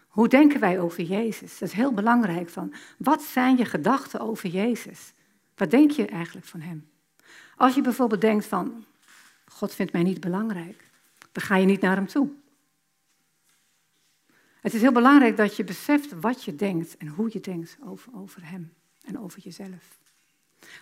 Hoe 0.06 0.28
denken 0.28 0.60
wij 0.60 0.80
over 0.80 1.02
Jezus? 1.02 1.58
Dat 1.58 1.68
is 1.68 1.74
heel 1.74 1.92
belangrijk. 1.92 2.48
Van, 2.48 2.74
wat 2.98 3.22
zijn 3.22 3.56
je 3.56 3.64
gedachten 3.64 4.20
over 4.20 4.48
Jezus? 4.48 5.12
Wat 5.54 5.70
denk 5.70 5.90
je 5.90 6.06
eigenlijk 6.06 6.46
van 6.46 6.60
Hem? 6.60 6.90
Als 7.56 7.74
je 7.74 7.80
bijvoorbeeld 7.80 8.20
denkt 8.20 8.46
van, 8.46 8.84
God 9.54 9.74
vindt 9.74 9.92
mij 9.92 10.02
niet 10.02 10.20
belangrijk, 10.20 10.90
dan 11.32 11.42
ga 11.42 11.56
je 11.56 11.66
niet 11.66 11.80
naar 11.80 11.96
Hem 11.96 12.06
toe. 12.06 12.28
Het 14.60 14.74
is 14.74 14.80
heel 14.80 14.92
belangrijk 14.92 15.36
dat 15.36 15.56
je 15.56 15.64
beseft 15.64 16.20
wat 16.20 16.44
je 16.44 16.54
denkt 16.54 16.96
en 16.96 17.06
hoe 17.06 17.28
je 17.32 17.40
denkt 17.40 17.76
over, 17.84 18.12
over 18.14 18.48
Hem 18.48 18.72
en 19.04 19.18
over 19.18 19.40
jezelf. 19.40 19.98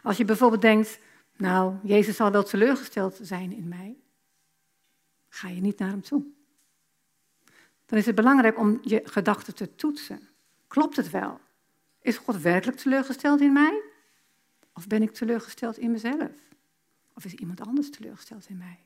Als 0.02 0.16
je 0.16 0.24
bijvoorbeeld 0.24 0.62
denkt, 0.62 0.98
nou, 1.36 1.74
Jezus 1.82 2.16
zal 2.16 2.30
wel 2.30 2.42
teleurgesteld 2.42 3.18
zijn 3.22 3.52
in 3.52 3.68
mij, 3.68 3.96
ga 5.28 5.48
je 5.48 5.60
niet 5.60 5.78
naar 5.78 5.90
Hem 5.90 6.02
toe 6.02 6.24
dan 7.92 8.00
is 8.00 8.06
het 8.06 8.16
belangrijk 8.16 8.58
om 8.58 8.78
je 8.82 9.00
gedachten 9.04 9.54
te 9.54 9.74
toetsen. 9.74 10.28
Klopt 10.66 10.96
het 10.96 11.10
wel? 11.10 11.40
Is 12.00 12.16
God 12.16 12.36
werkelijk 12.36 12.78
teleurgesteld 12.78 13.40
in 13.40 13.52
mij? 13.52 13.82
Of 14.74 14.86
ben 14.86 15.02
ik 15.02 15.12
teleurgesteld 15.12 15.78
in 15.78 15.90
mezelf? 15.90 16.30
Of 17.24 17.32
is 17.32 17.38
iemand 17.38 17.60
anders 17.60 17.90
teleurgesteld 17.90 18.48
in 18.48 18.56
mij? 18.56 18.78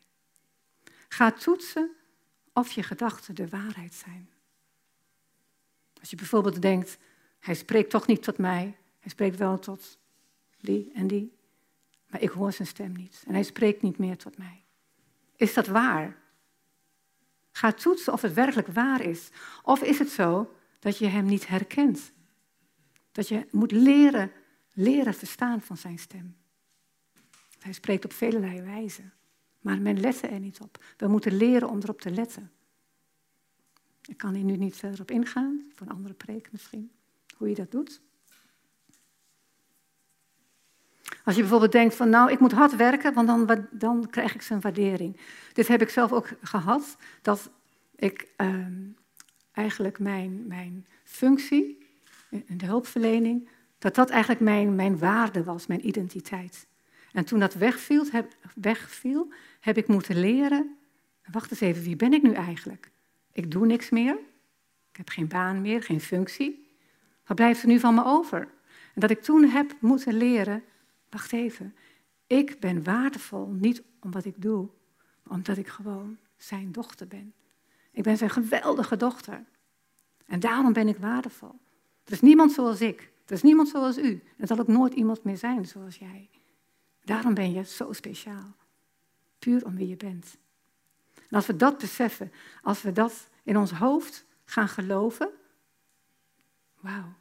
Ga 1.08 1.32
toetsen 1.32 1.90
of 2.52 2.70
je 2.70 2.82
gedachten 2.82 3.34
de 3.34 3.48
waarheid 3.48 3.94
zijn. 3.94 4.30
Als 6.00 6.10
je 6.10 6.16
bijvoorbeeld 6.16 6.62
denkt, 6.62 6.98
hij 7.38 7.54
spreekt 7.54 7.90
toch 7.90 8.06
niet 8.06 8.22
tot 8.22 8.38
mij, 8.38 8.76
hij 9.00 9.10
spreekt 9.10 9.36
wel 9.36 9.58
tot 9.58 9.98
die 10.60 10.90
en 10.94 11.06
die, 11.06 11.36
maar 12.06 12.20
ik 12.20 12.30
hoor 12.30 12.52
zijn 12.52 12.68
stem 12.68 12.92
niet 12.92 13.24
en 13.26 13.34
hij 13.34 13.42
spreekt 13.42 13.82
niet 13.82 13.98
meer 13.98 14.16
tot 14.16 14.38
mij. 14.38 14.64
Is 15.36 15.54
dat 15.54 15.66
waar? 15.66 16.18
Ga 17.52 17.72
toetsen 17.72 18.12
of 18.12 18.22
het 18.22 18.32
werkelijk 18.32 18.68
waar 18.68 19.00
is. 19.00 19.30
Of 19.62 19.82
is 19.82 19.98
het 19.98 20.10
zo 20.10 20.56
dat 20.78 20.98
je 20.98 21.06
hem 21.06 21.24
niet 21.24 21.46
herkent? 21.46 22.12
Dat 23.12 23.28
je 23.28 23.46
moet 23.50 23.72
leren, 23.72 24.32
leren 24.72 25.14
verstaan 25.14 25.60
van 25.60 25.76
zijn 25.76 25.98
stem. 25.98 26.36
Hij 27.66 27.74
spreekt 27.74 28.04
op 28.04 28.12
vele 28.12 28.62
wijzen, 28.62 29.12
maar 29.60 29.80
men 29.80 30.00
let 30.00 30.22
er 30.22 30.40
niet 30.40 30.60
op. 30.60 30.84
We 30.96 31.08
moeten 31.08 31.36
leren 31.36 31.68
om 31.68 31.78
erop 31.78 32.00
te 32.00 32.10
letten. 32.10 32.50
Ik 34.08 34.16
kan 34.16 34.34
hier 34.34 34.44
nu 34.44 34.56
niet 34.56 34.76
verder 34.76 35.00
op 35.00 35.10
ingaan, 35.10 35.70
voor 35.74 35.86
een 35.86 35.92
andere 35.92 36.14
preek 36.14 36.52
misschien, 36.52 36.90
hoe 37.36 37.48
je 37.48 37.54
dat 37.54 37.70
doet. 37.70 38.00
Als 41.24 41.34
je 41.34 41.40
bijvoorbeeld 41.40 41.72
denkt 41.72 41.94
van 41.94 42.08
nou, 42.08 42.30
ik 42.30 42.38
moet 42.38 42.52
hard 42.52 42.76
werken, 42.76 43.14
want 43.14 43.26
dan, 43.26 43.66
dan 43.70 44.10
krijg 44.10 44.34
ik 44.34 44.42
zijn 44.42 44.60
waardering. 44.60 45.20
Dit 45.52 45.68
heb 45.68 45.82
ik 45.82 45.88
zelf 45.88 46.12
ook 46.12 46.28
gehad, 46.42 46.96
dat 47.22 47.50
ik 47.96 48.28
ehm, 48.36 48.82
eigenlijk 49.52 49.98
mijn, 49.98 50.46
mijn 50.46 50.86
functie 51.04 51.86
in 52.30 52.58
de 52.58 52.66
hulpverlening, 52.66 53.48
dat 53.78 53.94
dat 53.94 54.10
eigenlijk 54.10 54.40
mijn, 54.40 54.74
mijn 54.74 54.98
waarde 54.98 55.44
was, 55.44 55.66
mijn 55.66 55.86
identiteit. 55.86 56.66
En 57.16 57.24
toen 57.24 57.38
dat 57.38 57.54
wegviel 57.54 58.04
heb, 58.10 58.32
wegviel, 58.54 59.32
heb 59.60 59.76
ik 59.76 59.88
moeten 59.88 60.20
leren, 60.20 60.76
wacht 61.30 61.50
eens 61.50 61.60
even, 61.60 61.82
wie 61.82 61.96
ben 61.96 62.12
ik 62.12 62.22
nu 62.22 62.32
eigenlijk? 62.32 62.90
Ik 63.32 63.50
doe 63.50 63.66
niks 63.66 63.90
meer, 63.90 64.18
ik 64.90 64.96
heb 64.96 65.08
geen 65.08 65.28
baan 65.28 65.60
meer, 65.60 65.82
geen 65.82 66.00
functie. 66.00 66.68
Wat 67.26 67.36
blijft 67.36 67.62
er 67.62 67.68
nu 67.68 67.78
van 67.78 67.94
me 67.94 68.04
over? 68.04 68.40
En 68.94 69.00
dat 69.00 69.10
ik 69.10 69.22
toen 69.22 69.44
heb 69.44 69.76
moeten 69.80 70.14
leren 70.14 70.62
wacht 71.10 71.32
even, 71.32 71.74
ik 72.26 72.60
ben 72.60 72.84
waardevol 72.84 73.46
niet 73.46 73.82
om 74.00 74.10
wat 74.10 74.24
ik 74.24 74.42
doe, 74.42 74.68
maar 75.22 75.36
omdat 75.36 75.56
ik 75.56 75.68
gewoon 75.68 76.18
zijn 76.36 76.72
dochter 76.72 77.06
ben. 77.06 77.34
Ik 77.90 78.02
ben 78.02 78.16
zijn 78.16 78.30
geweldige 78.30 78.96
dochter. 78.96 79.44
En 80.26 80.40
daarom 80.40 80.72
ben 80.72 80.88
ik 80.88 80.96
waardevol. 80.96 81.58
Er 82.04 82.12
is 82.12 82.20
niemand 82.20 82.52
zoals 82.52 82.80
ik. 82.80 83.12
Er 83.26 83.34
is 83.34 83.42
niemand 83.42 83.68
zoals 83.68 83.98
u. 83.98 84.22
Er 84.36 84.46
zal 84.46 84.58
ook 84.58 84.68
nooit 84.68 84.94
iemand 84.94 85.24
meer 85.24 85.36
zijn 85.36 85.66
zoals 85.66 85.96
jij. 85.96 86.28
Daarom 87.06 87.34
ben 87.34 87.52
je 87.52 87.64
zo 87.64 87.92
speciaal. 87.92 88.54
Puur 89.38 89.64
om 89.64 89.76
wie 89.76 89.88
je 89.88 89.96
bent. 89.96 90.36
En 91.14 91.36
als 91.36 91.46
we 91.46 91.56
dat 91.56 91.78
beseffen, 91.78 92.32
als 92.62 92.82
we 92.82 92.92
dat 92.92 93.28
in 93.42 93.56
ons 93.56 93.70
hoofd 93.70 94.24
gaan 94.44 94.68
geloven, 94.68 95.30
wauw, 96.80 97.14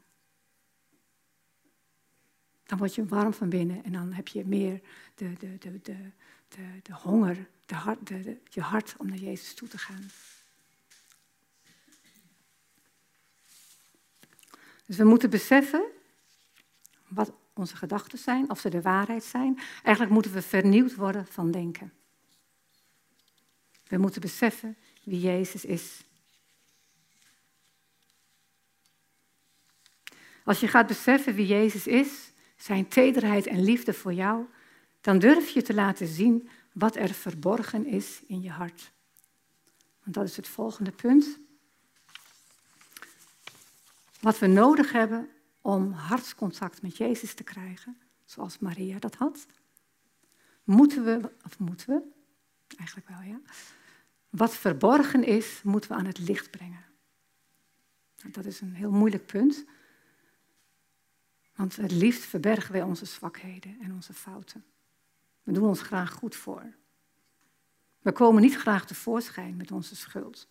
dan 2.63 2.77
word 2.77 2.95
je 2.95 3.05
warm 3.05 3.33
van 3.33 3.49
binnen 3.49 3.83
en 3.83 3.91
dan 3.91 4.13
heb 4.13 4.27
je 4.27 4.45
meer 4.45 4.81
de, 5.15 5.33
de, 5.33 5.57
de, 5.57 5.81
de, 5.81 6.11
de, 6.47 6.79
de 6.83 6.93
honger, 6.93 7.47
de 7.65 7.75
hart, 7.75 8.07
de, 8.07 8.37
je 8.49 8.61
hart 8.61 8.95
om 8.97 9.07
naar 9.07 9.17
Jezus 9.17 9.53
toe 9.53 9.67
te 9.67 9.77
gaan. 9.77 10.09
Dus 14.85 14.97
we 14.97 15.03
moeten 15.03 15.29
beseffen 15.29 15.83
wat 17.07 17.33
onze 17.57 17.75
gedachten 17.75 18.17
zijn, 18.17 18.50
of 18.50 18.59
ze 18.59 18.69
de 18.69 18.81
waarheid 18.81 19.24
zijn. 19.24 19.59
Eigenlijk 19.83 20.09
moeten 20.09 20.33
we 20.33 20.41
vernieuwd 20.41 20.95
worden 20.95 21.27
van 21.27 21.51
denken. 21.51 21.93
We 23.88 23.97
moeten 23.97 24.21
beseffen 24.21 24.77
wie 25.03 25.19
Jezus 25.19 25.65
is. 25.65 26.03
Als 30.43 30.59
je 30.59 30.67
gaat 30.67 30.88
beseffen 30.88 31.35
wie 31.35 31.47
Jezus 31.47 31.88
is, 31.88 32.31
zijn 32.55 32.88
tederheid 32.88 33.47
en 33.47 33.63
liefde 33.63 33.93
voor 33.93 34.13
jou, 34.13 34.45
dan 35.01 35.19
durf 35.19 35.50
je 35.50 35.62
te 35.62 35.74
laten 35.74 36.07
zien 36.07 36.50
wat 36.74 36.95
er 36.95 37.13
verborgen 37.13 37.85
is 37.85 38.21
in 38.27 38.41
je 38.41 38.50
hart. 38.50 38.91
Want 40.03 40.15
dat 40.15 40.25
is 40.25 40.35
het 40.35 40.47
volgende 40.47 40.91
punt. 40.91 41.39
Wat 44.19 44.39
we 44.39 44.47
nodig 44.47 44.91
hebben 44.91 45.29
om 45.65 45.91
hartscontact 45.91 46.81
met 46.81 46.98
Jezus 46.98 47.34
te 47.34 47.43
krijgen, 47.43 47.98
zoals 48.25 48.60
Maria 48.60 49.00
dat 49.00 49.15
had, 49.15 49.45
moeten 50.63 51.03
we, 51.03 51.31
of 51.45 51.60
moeten 51.60 51.88
we, 51.88 52.01
eigenlijk 52.77 53.07
wel 53.07 53.22
ja, 53.22 53.39
wat 54.29 54.55
verborgen 54.55 55.24
is, 55.24 55.62
moeten 55.63 55.89
we 55.89 55.95
aan 55.95 56.05
het 56.05 56.19
licht 56.19 56.51
brengen. 56.51 56.86
Dat 58.31 58.45
is 58.45 58.62
een 58.62 58.74
heel 58.74 58.91
moeilijk 58.91 59.25
punt, 59.25 59.65
want 61.55 61.75
het 61.75 61.91
liefst 61.91 62.24
verbergen 62.24 62.72
wij 62.72 62.84
onze 62.84 63.05
zwakheden 63.05 63.79
en 63.81 63.93
onze 63.93 64.13
fouten. 64.13 64.65
We 65.43 65.51
doen 65.51 65.67
ons 65.67 65.81
graag 65.81 66.12
goed 66.12 66.36
voor. 66.36 66.75
We 68.00 68.12
komen 68.12 68.41
niet 68.41 68.55
graag 68.55 68.86
tevoorschijn 68.86 69.55
met 69.55 69.72
onze 69.72 69.95
schuld, 69.95 70.48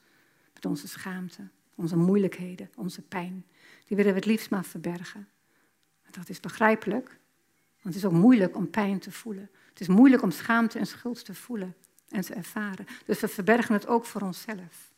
met 0.55 0.65
onze 0.65 0.89
schaamte, 0.89 1.49
onze 1.75 1.97
moeilijkheden, 1.97 2.71
onze 2.77 3.03
pijn. 3.03 3.47
Die 3.85 3.97
willen 3.97 4.13
we 4.13 4.19
het 4.19 4.29
liefst 4.29 4.51
maar 4.51 4.65
verbergen. 4.65 5.29
Dat 6.11 6.29
is 6.29 6.41
begrijpelijk, 6.41 7.07
want 7.83 7.95
het 7.95 7.95
is 7.95 8.05
ook 8.05 8.13
moeilijk 8.13 8.57
om 8.57 8.71
pijn 8.71 8.99
te 8.99 9.13
voelen. 9.13 9.51
Het 9.69 9.81
is 9.81 9.89
moeilijk 9.89 10.23
om 10.23 10.31
schaamte 10.31 10.79
en 10.79 10.87
schuld 10.87 11.25
te 11.25 11.35
voelen 11.35 11.75
en 12.09 12.21
te 12.21 12.35
ervaren. 12.35 12.87
Dus 13.07 13.21
we 13.21 13.29
verbergen 13.29 13.75
het 13.75 13.87
ook 13.87 14.05
voor 14.05 14.21
onszelf. 14.21 14.93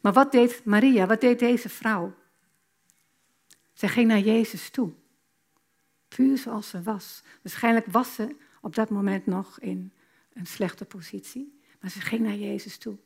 Maar 0.00 0.12
wat 0.12 0.32
deed 0.32 0.64
Maria, 0.64 1.06
wat 1.06 1.20
deed 1.20 1.38
deze 1.38 1.68
vrouw? 1.68 2.14
Zij 3.72 3.88
ging 3.88 4.08
naar 4.08 4.18
Jezus 4.18 4.70
toe. 4.70 4.92
Puur 6.08 6.38
zoals 6.38 6.68
ze 6.68 6.82
was. 6.82 7.22
Waarschijnlijk 7.42 7.86
was 7.86 8.14
ze 8.14 8.36
op 8.60 8.74
dat 8.74 8.90
moment 8.90 9.26
nog 9.26 9.60
in 9.60 9.92
een 10.32 10.46
slechte 10.46 10.84
positie. 10.84 11.60
Maar 11.80 11.90
ze 11.90 12.00
ging 12.00 12.20
naar 12.20 12.34
Jezus 12.34 12.78
toe. 12.78 12.96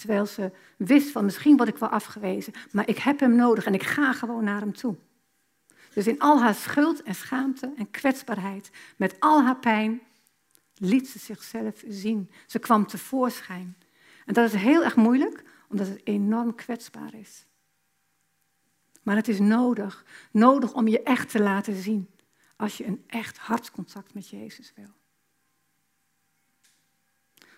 Terwijl 0.00 0.26
ze 0.26 0.50
wist 0.76 1.10
van 1.10 1.24
misschien 1.24 1.56
word 1.56 1.68
ik 1.68 1.76
wel 1.76 1.88
afgewezen, 1.88 2.52
maar 2.72 2.88
ik 2.88 2.98
heb 2.98 3.20
hem 3.20 3.34
nodig 3.34 3.64
en 3.64 3.74
ik 3.74 3.82
ga 3.82 4.12
gewoon 4.12 4.44
naar 4.44 4.60
hem 4.60 4.72
toe. 4.72 4.96
Dus 5.94 6.06
in 6.06 6.18
al 6.18 6.40
haar 6.40 6.54
schuld 6.54 7.02
en 7.02 7.14
schaamte 7.14 7.72
en 7.76 7.90
kwetsbaarheid, 7.90 8.70
met 8.96 9.16
al 9.18 9.42
haar 9.42 9.56
pijn, 9.56 10.00
liet 10.74 11.08
ze 11.08 11.18
zichzelf 11.18 11.82
zien. 11.88 12.30
Ze 12.46 12.58
kwam 12.58 12.86
tevoorschijn. 12.86 13.76
En 14.26 14.34
dat 14.34 14.52
is 14.52 14.60
heel 14.60 14.84
erg 14.84 14.96
moeilijk, 14.96 15.42
omdat 15.68 15.86
het 15.86 16.00
enorm 16.04 16.54
kwetsbaar 16.54 17.14
is. 17.14 17.46
Maar 19.02 19.16
het 19.16 19.28
is 19.28 19.38
nodig, 19.38 20.04
nodig 20.30 20.72
om 20.72 20.88
je 20.88 21.02
echt 21.02 21.30
te 21.30 21.40
laten 21.42 21.74
zien 21.74 22.08
als 22.56 22.76
je 22.76 22.86
een 22.86 23.04
echt 23.06 23.38
hartcontact 23.38 24.14
met 24.14 24.28
Jezus 24.28 24.72
wil. 24.76 24.90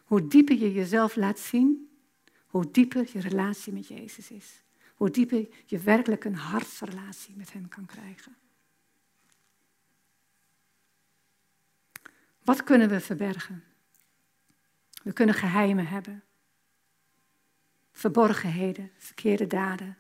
Hoe 0.05 0.27
dieper 0.29 0.57
je 0.59 0.73
jezelf 0.73 1.17
laat 1.17 1.39
zien, 1.39 1.92
hoe 2.53 2.71
dieper 2.71 3.09
je 3.13 3.21
relatie 3.21 3.73
met 3.73 3.89
Jezus 3.89 4.31
is. 4.31 4.63
Hoe 4.95 5.11
dieper 5.11 5.49
je 5.67 5.79
werkelijk 5.79 6.25
een 6.25 6.35
hartsrelatie 6.35 7.37
met 7.37 7.53
Hem 7.53 7.69
kan 7.69 7.87
krijgen. 7.87 8.37
Wat 12.45 12.63
kunnen 12.63 12.89
we 12.89 13.01
verbergen? 13.01 13.65
We 15.03 15.13
kunnen 15.13 15.35
geheimen 15.35 15.87
hebben, 15.87 16.23
verborgenheden, 17.93 18.91
verkeerde 18.97 19.47
daden. 19.47 19.97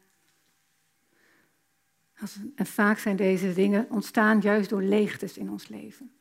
En 2.55 2.67
vaak 2.67 2.99
zijn 2.99 3.17
deze 3.17 3.53
dingen 3.53 3.91
ontstaan 3.91 4.41
juist 4.41 4.71
door 4.71 4.83
leegtes 4.83 5.39
in 5.39 5.51
ons 5.51 5.69
leven. 5.69 6.13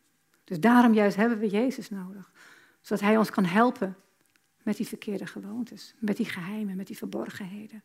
Dus 0.43 0.59
daarom 0.59 0.93
juist 0.93 1.15
hebben 1.15 1.39
we 1.39 1.49
Jezus 1.49 1.89
nodig, 1.89 2.31
zodat 2.81 3.03
Hij 3.03 3.17
ons 3.17 3.29
kan 3.29 3.45
helpen 3.45 3.95
met 4.63 4.77
die 4.77 4.87
verkeerde 4.87 5.25
gewoontes, 5.25 5.95
met 5.99 6.17
die 6.17 6.25
geheimen, 6.25 6.75
met 6.75 6.87
die 6.87 6.97
verborgenheden. 6.97 7.83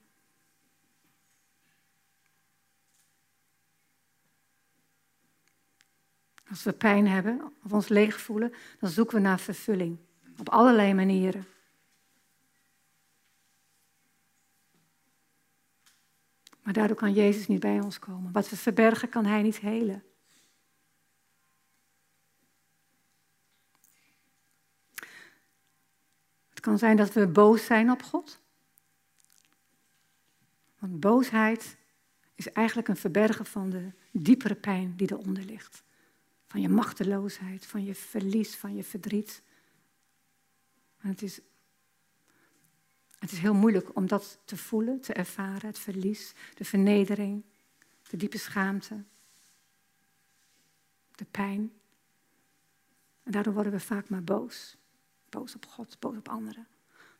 Als 6.48 6.62
we 6.62 6.72
pijn 6.72 7.06
hebben 7.08 7.52
of 7.64 7.72
ons 7.72 7.88
leeg 7.88 8.20
voelen, 8.20 8.52
dan 8.80 8.90
zoeken 8.90 9.16
we 9.16 9.22
naar 9.22 9.40
vervulling. 9.40 9.98
Op 10.38 10.48
allerlei 10.48 10.94
manieren. 10.94 11.46
Maar 16.62 16.72
daardoor 16.72 16.96
kan 16.96 17.12
Jezus 17.12 17.46
niet 17.46 17.60
bij 17.60 17.80
ons 17.80 17.98
komen. 17.98 18.32
Wat 18.32 18.50
we 18.50 18.56
verbergen, 18.56 19.08
kan 19.08 19.24
Hij 19.24 19.42
niet 19.42 19.58
helen. 19.58 20.04
Kan 26.66 26.78
zijn 26.78 26.96
dat 26.96 27.12
we 27.12 27.26
boos 27.26 27.64
zijn 27.64 27.90
op 27.90 28.02
God. 28.02 28.40
Want 30.78 31.00
boosheid 31.00 31.76
is 32.34 32.52
eigenlijk 32.52 32.88
een 32.88 32.96
verbergen 32.96 33.46
van 33.46 33.70
de 33.70 33.92
diepere 34.10 34.54
pijn 34.54 34.96
die 34.96 35.12
eronder 35.12 35.44
ligt. 35.44 35.82
Van 36.46 36.60
je 36.60 36.68
machteloosheid, 36.68 37.66
van 37.66 37.84
je 37.84 37.94
verlies, 37.94 38.56
van 38.56 38.74
je 38.74 38.84
verdriet. 38.84 39.42
Het 40.96 41.22
is, 41.22 41.40
het 43.18 43.32
is 43.32 43.38
heel 43.38 43.54
moeilijk 43.54 43.96
om 43.96 44.06
dat 44.06 44.38
te 44.44 44.56
voelen, 44.56 45.00
te 45.00 45.12
ervaren, 45.12 45.66
het 45.66 45.78
verlies, 45.78 46.34
de 46.54 46.64
vernedering, 46.64 47.44
de 48.10 48.16
diepe 48.16 48.38
schaamte, 48.38 49.04
de 51.14 51.26
pijn. 51.30 51.72
En 53.22 53.32
daardoor 53.32 53.54
worden 53.54 53.72
we 53.72 53.80
vaak 53.80 54.08
maar 54.08 54.24
boos. 54.24 54.76
Boos 55.28 55.54
op 55.54 55.66
God, 55.66 55.96
boos 55.98 56.16
op 56.16 56.28
anderen. 56.28 56.66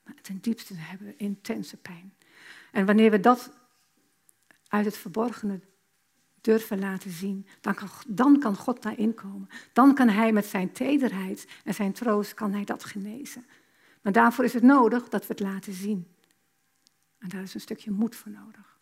Maar 0.02 0.14
ten 0.22 0.38
diepste 0.40 0.74
hebben 0.74 1.06
we 1.06 1.16
intense 1.16 1.76
pijn. 1.76 2.14
En 2.72 2.86
wanneer 2.86 3.10
we 3.10 3.20
dat 3.20 3.50
uit 4.68 4.84
het 4.84 4.96
verborgene 4.96 5.60
durven 6.40 6.78
laten 6.78 7.10
zien, 7.10 7.46
dan 7.60 7.74
kan, 7.74 7.88
dan 8.06 8.38
kan 8.38 8.56
God 8.56 8.82
daarin 8.82 9.14
komen. 9.14 9.48
Dan 9.72 9.94
kan 9.94 10.08
Hij 10.08 10.32
met 10.32 10.46
zijn 10.46 10.72
tederheid 10.72 11.46
en 11.64 11.74
zijn 11.74 11.92
troost 11.92 12.34
kan 12.34 12.52
hij 12.52 12.64
dat 12.64 12.84
genezen. 12.84 13.46
Maar 14.02 14.12
daarvoor 14.12 14.44
is 14.44 14.52
het 14.52 14.62
nodig 14.62 15.08
dat 15.08 15.20
we 15.20 15.26
het 15.28 15.40
laten 15.40 15.72
zien. 15.72 16.06
En 17.18 17.28
daar 17.28 17.42
is 17.42 17.54
een 17.54 17.60
stukje 17.60 17.90
moed 17.90 18.16
voor 18.16 18.32
nodig. 18.32 18.78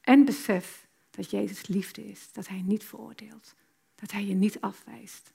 En 0.00 0.24
besef 0.24 0.86
dat 1.10 1.30
Jezus 1.30 1.66
liefde 1.66 2.08
is, 2.08 2.32
dat 2.32 2.48
Hij 2.48 2.62
niet 2.62 2.84
veroordeelt, 2.84 3.54
dat 3.94 4.10
Hij 4.10 4.24
je 4.24 4.34
niet 4.34 4.60
afwijst, 4.60 5.32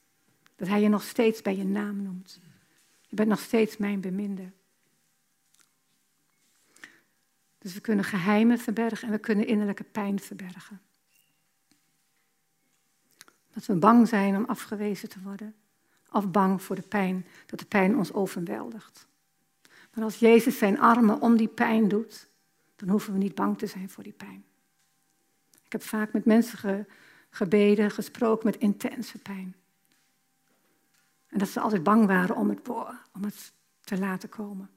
dat 0.56 0.68
Hij 0.68 0.82
je 0.82 0.90
nog 0.90 1.04
steeds 1.04 1.42
bij 1.42 1.56
je 1.56 1.66
naam 1.66 2.04
noemt. 2.04 2.40
Je 3.08 3.16
bent 3.16 3.30
nog 3.30 3.40
steeds 3.40 3.78
mijn 3.78 4.02
beminde. 4.02 4.52
Dus 7.58 7.74
we 7.74 7.82
kunnen 7.82 8.06
geheimen 8.06 8.60
verbergen 8.60 9.08
en 9.08 9.14
we 9.14 9.20
kunnen 9.20 9.48
innerlijke 9.48 9.84
pijn 9.84 10.20
verbergen. 10.20 10.82
Dat 13.54 13.66
we 13.66 13.76
bang 13.76 14.08
zijn 14.08 14.36
om 14.36 14.46
afgewezen 14.46 15.10
te 15.10 15.22
worden. 15.22 15.56
Of 16.12 16.32
bang 16.32 16.62
voor 16.62 16.76
de 16.76 16.82
pijn, 16.82 17.26
dat 17.46 17.60
de 17.60 17.66
pijn 17.66 17.98
ons 17.98 18.14
overweldigt. 18.14 19.08
Maar 19.94 20.04
als 20.04 20.20
Jezus 20.20 20.58
zijn 20.58 20.80
armen 20.80 21.22
om 21.22 21.38
die 21.38 21.48
pijn 21.48 21.88
doet, 21.88 22.30
dan 22.76 22.90
hoeven 22.90 23.14
we 23.14 23.20
niet 23.20 23.36
bang 23.36 23.58
te 23.58 23.68
zijn 23.68 23.90
voor 23.90 24.04
die 24.04 24.14
pijn. 24.14 24.46
Ik 25.66 25.72
heb 25.72 25.84
vaak 25.84 26.14
met 26.14 26.26
mensen 26.26 26.88
gebeden, 27.30 27.92
gesproken 27.92 28.46
met 28.46 28.58
intense 28.58 29.18
pijn. 29.18 29.56
En 31.38 31.44
dat 31.44 31.52
ze 31.52 31.60
altijd 31.60 31.84
bang 31.84 32.06
waren 32.06 32.36
om 32.36 32.50
het, 32.50 32.70
om 33.14 33.24
het 33.24 33.54
te 33.82 33.98
laten 33.98 34.30
komen. 34.30 34.70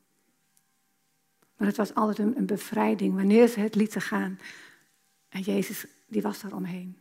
Maar 1.57 1.67
het 1.67 1.77
was 1.77 1.95
altijd 1.95 2.19
een, 2.19 2.47
bevrijding 2.47 3.15
wanneer 3.15 3.49
ze 3.49 3.61
het 3.61 3.75
lieten 3.75 4.01
gaan. 4.01 4.39
En 5.29 5.41
Jezus, 5.41 5.87
die 6.07 6.23
was 6.23 6.41
daar 6.41 6.53
omheen 6.53 6.99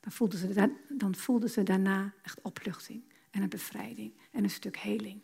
dan 0.00 0.12
voelden, 0.12 0.38
ze, 0.38 0.74
dan 0.88 1.14
voelden 1.14 1.50
ze 1.50 1.62
daarna 1.62 2.12
echt 2.22 2.40
opluchting 2.42 3.02
en 3.30 3.42
een 3.42 3.48
bevrijding 3.48 4.12
en 4.30 4.44
een 4.44 4.50
stuk 4.50 4.76
heling. 4.76 5.20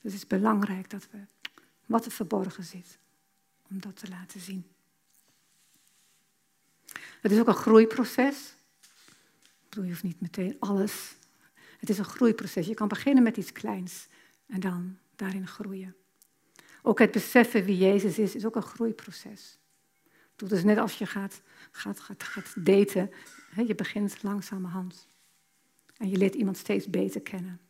Dus 0.00 0.12
het 0.12 0.22
is 0.22 0.26
belangrijk 0.26 0.90
dat 0.90 1.08
we 1.10 1.18
wat 1.86 2.04
er 2.04 2.10
verborgen 2.10 2.64
zit, 2.64 2.98
om 3.70 3.80
dat 3.80 3.96
te 3.96 4.08
laten 4.08 4.40
zien. 4.40 4.66
Het 7.20 7.32
is 7.32 7.38
ook 7.38 7.48
een 7.48 7.54
groeiproces. 7.54 8.54
Je 9.70 9.80
hoeft 9.80 10.02
niet 10.02 10.20
meteen 10.20 10.56
alles. 10.58 11.22
Het 11.84 11.92
is 11.92 11.98
een 11.98 12.04
groeiproces. 12.04 12.66
Je 12.66 12.74
kan 12.74 12.88
beginnen 12.88 13.22
met 13.22 13.36
iets 13.36 13.52
kleins 13.52 14.06
en 14.46 14.60
dan 14.60 14.98
daarin 15.16 15.46
groeien. 15.46 15.94
Ook 16.82 16.98
het 16.98 17.10
beseffen 17.10 17.64
wie 17.64 17.78
Jezus 17.78 18.18
is, 18.18 18.34
is 18.34 18.44
ook 18.44 18.56
een 18.56 18.62
groeiproces. 18.62 19.58
Het 20.36 20.52
is 20.52 20.64
net 20.64 20.78
als 20.78 20.98
je 20.98 21.06
gaat, 21.06 21.42
gaat, 21.70 22.00
gaat, 22.00 22.22
gaat 22.22 22.66
daten. 22.66 23.10
Je 23.66 23.74
begint 23.74 24.22
langzamerhand. 24.22 25.06
En 25.96 26.08
je 26.08 26.16
leert 26.16 26.34
iemand 26.34 26.56
steeds 26.56 26.86
beter 26.86 27.20
kennen. 27.20 27.60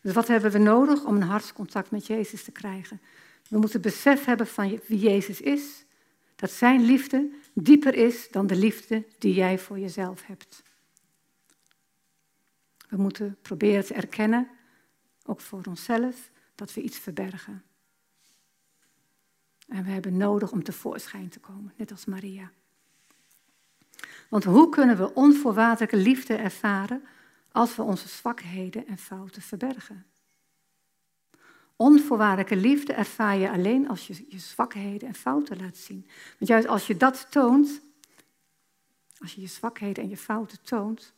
Dus 0.00 0.12
wat 0.12 0.28
hebben 0.28 0.50
we 0.50 0.58
nodig 0.58 1.04
om 1.04 1.14
een 1.14 1.22
hartscontact 1.22 1.90
met 1.90 2.06
Jezus 2.06 2.44
te 2.44 2.52
krijgen? 2.52 3.00
We 3.48 3.58
moeten 3.58 3.80
besef 3.80 4.24
hebben 4.24 4.46
van 4.46 4.80
wie 4.86 4.98
Jezus 4.98 5.40
is. 5.40 5.86
Dat 6.38 6.50
zijn 6.50 6.84
liefde 6.84 7.30
dieper 7.52 7.94
is 7.94 8.28
dan 8.30 8.46
de 8.46 8.56
liefde 8.56 9.06
die 9.18 9.34
jij 9.34 9.58
voor 9.58 9.78
jezelf 9.78 10.26
hebt. 10.26 10.62
We 12.88 12.96
moeten 12.96 13.38
proberen 13.42 13.84
te 13.84 13.94
erkennen 13.94 14.48
ook 15.24 15.40
voor 15.40 15.62
onszelf, 15.68 16.30
dat 16.54 16.74
we 16.74 16.80
iets 16.80 16.98
verbergen. 16.98 17.62
En 19.68 19.84
we 19.84 19.90
hebben 19.90 20.16
nodig 20.16 20.52
om 20.52 20.62
tevoorschijn 20.62 21.28
te 21.28 21.40
komen, 21.40 21.72
net 21.76 21.90
als 21.90 22.04
Maria. 22.04 22.50
Want 24.28 24.44
hoe 24.44 24.68
kunnen 24.68 24.96
we 24.96 25.14
onvoorwaardelijke 25.14 25.96
liefde 25.96 26.34
ervaren 26.34 27.02
als 27.52 27.76
we 27.76 27.82
onze 27.82 28.08
zwakheden 28.08 28.86
en 28.86 28.98
fouten 28.98 29.42
verbergen? 29.42 30.06
Onvoorwaardelijke 31.80 32.56
liefde 32.56 32.92
ervaar 32.92 33.36
je 33.36 33.50
alleen 33.50 33.88
als 33.88 34.06
je 34.06 34.24
je 34.28 34.38
zwakheden 34.38 35.08
en 35.08 35.14
fouten 35.14 35.60
laat 35.60 35.76
zien. 35.76 36.06
Want 36.38 36.50
juist 36.50 36.66
als 36.66 36.86
je 36.86 36.96
dat 36.96 37.26
toont, 37.30 37.80
als 39.18 39.34
je 39.34 39.40
je 39.40 39.46
zwakheden 39.46 40.02
en 40.02 40.08
je 40.08 40.16
fouten 40.16 40.62
toont, 40.62 41.12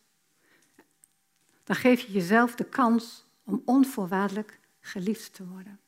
dan 1.65 1.77
geef 1.77 2.01
je 2.01 2.13
jezelf 2.13 2.55
de 2.55 2.65
kans 2.65 3.25
om 3.45 3.63
onvoorwaardelijk 3.65 4.61
geliefd 4.81 5.35
te 5.35 5.47
worden. 5.47 5.81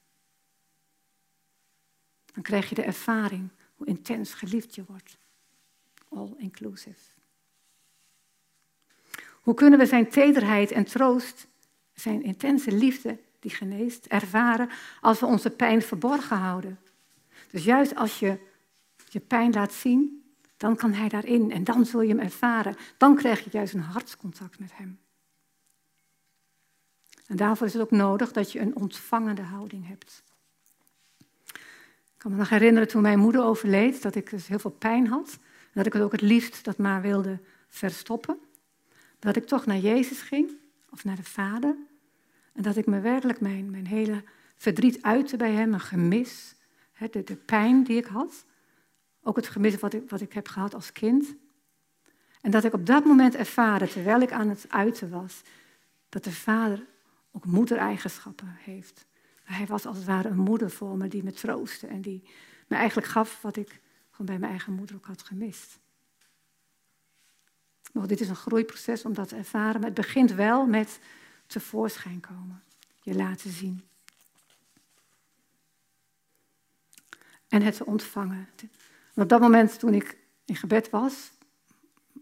Dan 2.32 2.42
krijg 2.42 2.68
je 2.68 2.74
de 2.74 2.82
ervaring 2.82 3.48
hoe 3.76 3.86
intens 3.86 4.34
geliefd 4.34 4.74
je 4.74 4.84
wordt. 4.86 5.18
All 6.08 6.34
inclusive. 6.36 7.10
Hoe 9.42 9.54
kunnen 9.54 9.78
we 9.78 9.86
zijn 9.86 10.10
tederheid 10.10 10.70
en 10.70 10.84
troost, 10.84 11.46
zijn 11.94 12.22
intense 12.22 12.72
liefde 12.72 13.18
die 13.42 13.50
geneest, 13.50 14.06
ervaren 14.06 14.68
als 15.00 15.20
we 15.20 15.26
onze 15.26 15.50
pijn 15.50 15.82
verborgen 15.82 16.36
houden. 16.36 16.78
Dus 17.50 17.64
juist 17.64 17.94
als 17.94 18.18
je 18.18 18.38
je 19.08 19.20
pijn 19.20 19.52
laat 19.52 19.72
zien, 19.72 20.24
dan 20.56 20.76
kan 20.76 20.92
hij 20.92 21.08
daarin 21.08 21.50
en 21.50 21.64
dan 21.64 21.86
zul 21.86 22.00
je 22.00 22.08
hem 22.08 22.18
ervaren. 22.18 22.76
Dan 22.96 23.16
krijg 23.16 23.44
je 23.44 23.50
juist 23.52 23.74
een 23.74 23.80
hartscontact 23.80 24.58
met 24.58 24.70
hem. 24.74 24.98
En 27.26 27.36
daarvoor 27.36 27.66
is 27.66 27.72
het 27.72 27.82
ook 27.82 27.90
nodig 27.90 28.32
dat 28.32 28.52
je 28.52 28.60
een 28.60 28.76
ontvangende 28.76 29.42
houding 29.42 29.88
hebt. 29.88 30.22
Ik 32.02 32.18
kan 32.18 32.30
me 32.30 32.36
nog 32.36 32.48
herinneren 32.48 32.88
toen 32.88 33.02
mijn 33.02 33.18
moeder 33.18 33.44
overleed, 33.44 34.02
dat 34.02 34.14
ik 34.14 34.30
dus 34.30 34.46
heel 34.46 34.58
veel 34.58 34.70
pijn 34.70 35.06
had. 35.06 35.38
En 35.40 35.72
dat 35.72 35.86
ik 35.86 35.92
het 35.92 36.02
ook 36.02 36.12
het 36.12 36.20
liefst 36.20 36.64
dat 36.64 36.78
maar 36.78 37.00
wilde 37.00 37.38
verstoppen. 37.68 38.38
Dat 39.18 39.36
ik 39.36 39.46
toch 39.46 39.66
naar 39.66 39.78
Jezus 39.78 40.22
ging, 40.22 40.50
of 40.90 41.04
naar 41.04 41.16
de 41.16 41.24
Vader. 41.24 41.76
En 42.52 42.62
dat 42.62 42.76
ik 42.76 42.86
me 42.86 43.00
werkelijk 43.00 43.40
mijn, 43.40 43.70
mijn 43.70 43.86
hele 43.86 44.24
verdriet 44.56 45.02
uitte 45.02 45.36
bij 45.36 45.52
hem, 45.52 45.72
een 45.72 45.80
gemis. 45.80 46.54
de, 47.10 47.24
de 47.24 47.36
pijn 47.36 47.84
die 47.84 47.96
ik 47.96 48.06
had. 48.06 48.44
Ook 49.22 49.36
het 49.36 49.48
gemis 49.48 49.76
wat 49.76 49.92
ik, 49.92 50.10
wat 50.10 50.20
ik 50.20 50.32
heb 50.32 50.48
gehad 50.48 50.74
als 50.74 50.92
kind. 50.92 51.34
En 52.40 52.50
dat 52.50 52.64
ik 52.64 52.72
op 52.72 52.86
dat 52.86 53.04
moment 53.04 53.34
ervaarde, 53.34 53.88
terwijl 53.88 54.20
ik 54.20 54.32
aan 54.32 54.48
het 54.48 54.64
uiten 54.68 55.10
was, 55.10 55.42
dat 56.08 56.24
de 56.24 56.32
Vader 56.32 56.86
ook 57.32 57.44
moedereigenschappen 57.44 58.56
heeft. 58.58 59.06
Hij 59.44 59.66
was 59.66 59.86
als 59.86 59.96
het 59.96 60.06
ware 60.06 60.28
een 60.28 60.38
moeder 60.38 60.70
voor 60.70 60.96
me 60.96 61.08
die 61.08 61.22
me 61.22 61.32
troostte 61.32 61.86
en 61.86 62.00
die 62.00 62.22
me 62.68 62.76
eigenlijk 62.76 63.06
gaf 63.06 63.42
wat 63.42 63.56
ik 63.56 63.80
gewoon 64.10 64.26
bij 64.26 64.38
mijn 64.38 64.50
eigen 64.50 64.72
moeder 64.72 64.96
ook 64.96 65.06
had 65.06 65.22
gemist. 65.22 65.78
Maar 67.92 68.06
dit 68.06 68.20
is 68.20 68.28
een 68.28 68.36
groeiproces 68.36 69.04
om 69.04 69.14
dat 69.14 69.28
te 69.28 69.36
ervaren, 69.36 69.80
maar 69.80 69.90
het 69.90 70.00
begint 70.00 70.32
wel 70.32 70.66
met 70.66 71.00
tevoorschijn 71.52 72.20
komen, 72.20 72.62
je 73.02 73.14
laten 73.14 73.50
zien. 73.50 73.82
En 77.48 77.62
het 77.62 77.76
te 77.76 77.86
ontvangen. 77.86 78.48
op 79.14 79.28
dat 79.28 79.40
moment, 79.40 79.78
toen 79.78 79.94
ik 79.94 80.18
in 80.44 80.56
gebed 80.56 80.90
was, 80.90 81.30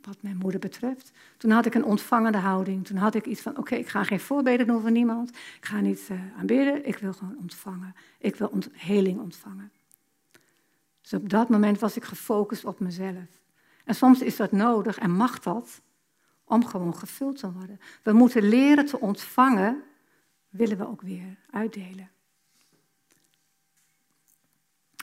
wat 0.02 0.22
mijn 0.22 0.36
moeder 0.36 0.60
betreft. 0.60 1.12
Toen 1.36 1.50
had 1.50 1.66
ik 1.66 1.74
een 1.74 1.84
ontvangende 1.84 2.38
houding. 2.38 2.86
Toen 2.86 2.96
had 2.96 3.14
ik 3.14 3.26
iets 3.26 3.40
van, 3.40 3.58
oké, 3.58 3.74
ik 3.74 3.88
ga 3.88 4.04
geen 4.04 4.20
voorbeden 4.20 4.66
doen 4.66 4.80
voor 4.80 4.90
niemand. 4.90 5.30
Ik 5.30 5.66
ga 5.66 5.80
niet 5.80 6.08
uh, 6.10 6.20
aanbidden, 6.38 6.86
ik 6.86 6.98
wil 6.98 7.12
gewoon 7.12 7.36
ontvangen. 7.38 7.94
Ik 8.18 8.36
wil 8.36 8.48
ont 8.48 8.68
heling 8.72 9.20
ontvangen. 9.20 9.72
Dus 11.00 11.12
op 11.12 11.28
dat 11.28 11.48
moment 11.48 11.78
was 11.78 11.96
ik 11.96 12.04
gefocust 12.04 12.64
op 12.64 12.80
mezelf. 12.80 13.28
En 13.84 13.94
soms 13.94 14.20
is 14.20 14.36
dat 14.36 14.52
nodig 14.52 14.98
en 14.98 15.10
mag 15.10 15.38
dat 15.38 15.80
om 16.50 16.66
gewoon 16.66 16.96
gevuld 16.96 17.38
te 17.38 17.52
worden. 17.52 17.80
We 18.02 18.12
moeten 18.12 18.42
leren 18.42 18.86
te 18.86 19.00
ontvangen, 19.00 19.82
willen 20.48 20.78
we 20.78 20.88
ook 20.88 21.02
weer 21.02 21.36
uitdelen. 21.50 22.10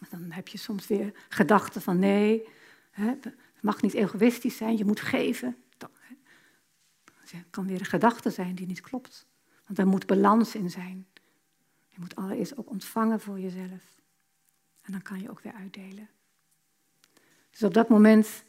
Dan 0.09 0.31
heb 0.31 0.47
je 0.47 0.57
soms 0.57 0.87
weer 0.87 1.13
gedachten 1.29 1.81
van 1.81 1.99
nee, 1.99 2.47
het 2.91 3.35
mag 3.61 3.81
niet 3.81 3.93
egoïstisch 3.93 4.57
zijn, 4.57 4.77
je 4.77 4.85
moet 4.85 4.99
geven. 4.99 5.57
Het 7.37 7.45
kan 7.49 7.67
weer 7.67 7.79
een 7.79 7.85
gedachte 7.85 8.29
zijn 8.29 8.55
die 8.55 8.67
niet 8.67 8.81
klopt. 8.81 9.27
Want 9.65 9.79
er 9.79 9.87
moet 9.87 10.05
balans 10.05 10.55
in 10.55 10.69
zijn. 10.69 11.07
Je 11.89 11.99
moet 11.99 12.15
allereerst 12.15 12.57
ook 12.57 12.69
ontvangen 12.69 13.19
voor 13.19 13.39
jezelf. 13.39 13.95
En 14.81 14.91
dan 14.91 15.01
kan 15.01 15.21
je 15.21 15.29
ook 15.29 15.39
weer 15.39 15.53
uitdelen. 15.53 16.09
Dus 17.49 17.63
op 17.63 17.73
dat 17.73 17.89
moment, 17.89 18.43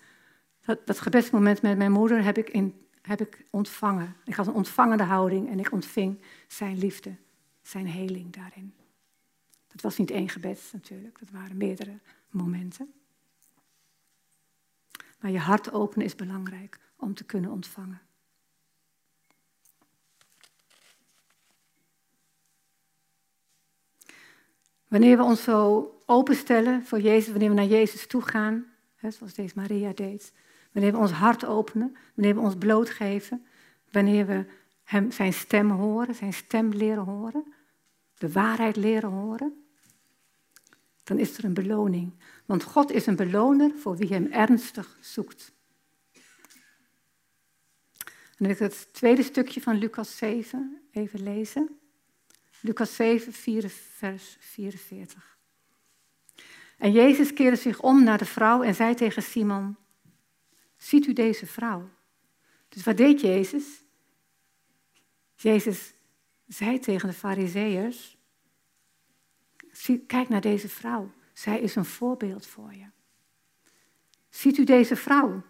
dat, 0.64 0.86
dat 0.86 1.00
gebedsmoment 1.00 1.62
met 1.62 1.78
mijn 1.78 1.92
moeder, 1.92 2.24
heb 2.24 2.38
ik, 2.38 2.50
in, 2.50 2.87
heb 3.02 3.20
ik 3.20 3.44
ontvangen. 3.50 4.16
Ik 4.24 4.34
had 4.34 4.46
een 4.46 4.52
ontvangende 4.52 5.02
houding 5.02 5.48
en 5.48 5.58
ik 5.58 5.72
ontving 5.72 6.20
zijn 6.46 6.78
liefde, 6.78 7.16
zijn 7.62 7.86
heling 7.86 8.32
daarin. 8.32 8.74
Dat 9.68 9.80
was 9.80 9.96
niet 9.96 10.10
één 10.10 10.28
gebed 10.28 10.70
natuurlijk, 10.72 11.18
dat 11.18 11.30
waren 11.30 11.56
meerdere 11.56 11.98
momenten. 12.30 12.92
Maar 15.20 15.30
je 15.30 15.38
hart 15.38 15.72
openen 15.72 16.06
is 16.06 16.14
belangrijk 16.14 16.78
om 16.96 17.14
te 17.14 17.24
kunnen 17.24 17.50
ontvangen. 17.50 18.00
Wanneer 24.88 25.16
we 25.16 25.22
ons 25.22 25.42
zo 25.42 25.92
openstellen 26.06 26.84
voor 26.86 27.00
Jezus, 27.00 27.30
wanneer 27.30 27.48
we 27.48 27.54
naar 27.54 27.64
Jezus 27.64 28.06
toe 28.06 28.22
gaan, 28.22 28.66
zoals 29.08 29.34
deze 29.34 29.52
Maria 29.56 29.92
deed, 29.92 30.32
wanneer 30.78 30.96
we 30.96 31.06
ons 31.08 31.18
hart 31.18 31.44
openen, 31.44 31.96
wanneer 32.14 32.34
we 32.34 32.40
ons 32.40 32.56
blootgeven, 32.56 33.46
wanneer 33.90 34.26
we 34.26 34.44
hem, 34.82 35.10
zijn 35.10 35.32
stem 35.32 35.70
horen, 35.70 36.14
zijn 36.14 36.32
stem 36.32 36.68
leren 36.68 37.04
horen, 37.04 37.54
de 38.18 38.32
waarheid 38.32 38.76
leren 38.76 39.10
horen, 39.10 39.64
dan 41.04 41.18
is 41.18 41.38
er 41.38 41.44
een 41.44 41.54
beloning. 41.54 42.12
Want 42.46 42.62
God 42.62 42.90
is 42.90 43.06
een 43.06 43.16
beloner 43.16 43.72
voor 43.76 43.96
wie 43.96 44.08
hem 44.08 44.26
ernstig 44.26 44.98
zoekt. 45.00 45.52
En 48.04 48.44
dan 48.44 48.46
wil 48.46 48.50
ik 48.50 48.58
het 48.58 48.92
tweede 48.92 49.22
stukje 49.22 49.60
van 49.60 49.78
Lucas 49.78 50.16
7 50.16 50.80
even 50.90 51.22
lezen. 51.22 51.78
Lucas 52.60 52.94
7, 52.94 53.32
4, 53.32 53.68
vers 53.96 54.36
44. 54.40 55.38
En 56.76 56.92
Jezus 56.92 57.32
keerde 57.32 57.56
zich 57.56 57.80
om 57.80 58.04
naar 58.04 58.18
de 58.18 58.24
vrouw 58.24 58.62
en 58.62 58.74
zei 58.74 58.94
tegen 58.94 59.22
Simon, 59.22 59.76
ziet 60.78 61.06
u 61.06 61.12
deze 61.12 61.46
vrouw? 61.46 61.88
Dus 62.68 62.84
wat 62.84 62.96
deed 62.96 63.20
Jezus? 63.20 63.82
Jezus 65.34 65.94
zei 66.46 66.78
tegen 66.78 67.08
de 67.08 67.14
fariseërs, 67.14 68.16
kijk 70.06 70.28
naar 70.28 70.40
deze 70.40 70.68
vrouw. 70.68 71.12
Zij 71.32 71.60
is 71.60 71.74
een 71.74 71.84
voorbeeld 71.84 72.46
voor 72.46 72.74
je. 72.74 72.86
Ziet 74.28 74.58
u 74.58 74.64
deze 74.64 74.96
vrouw? 74.96 75.42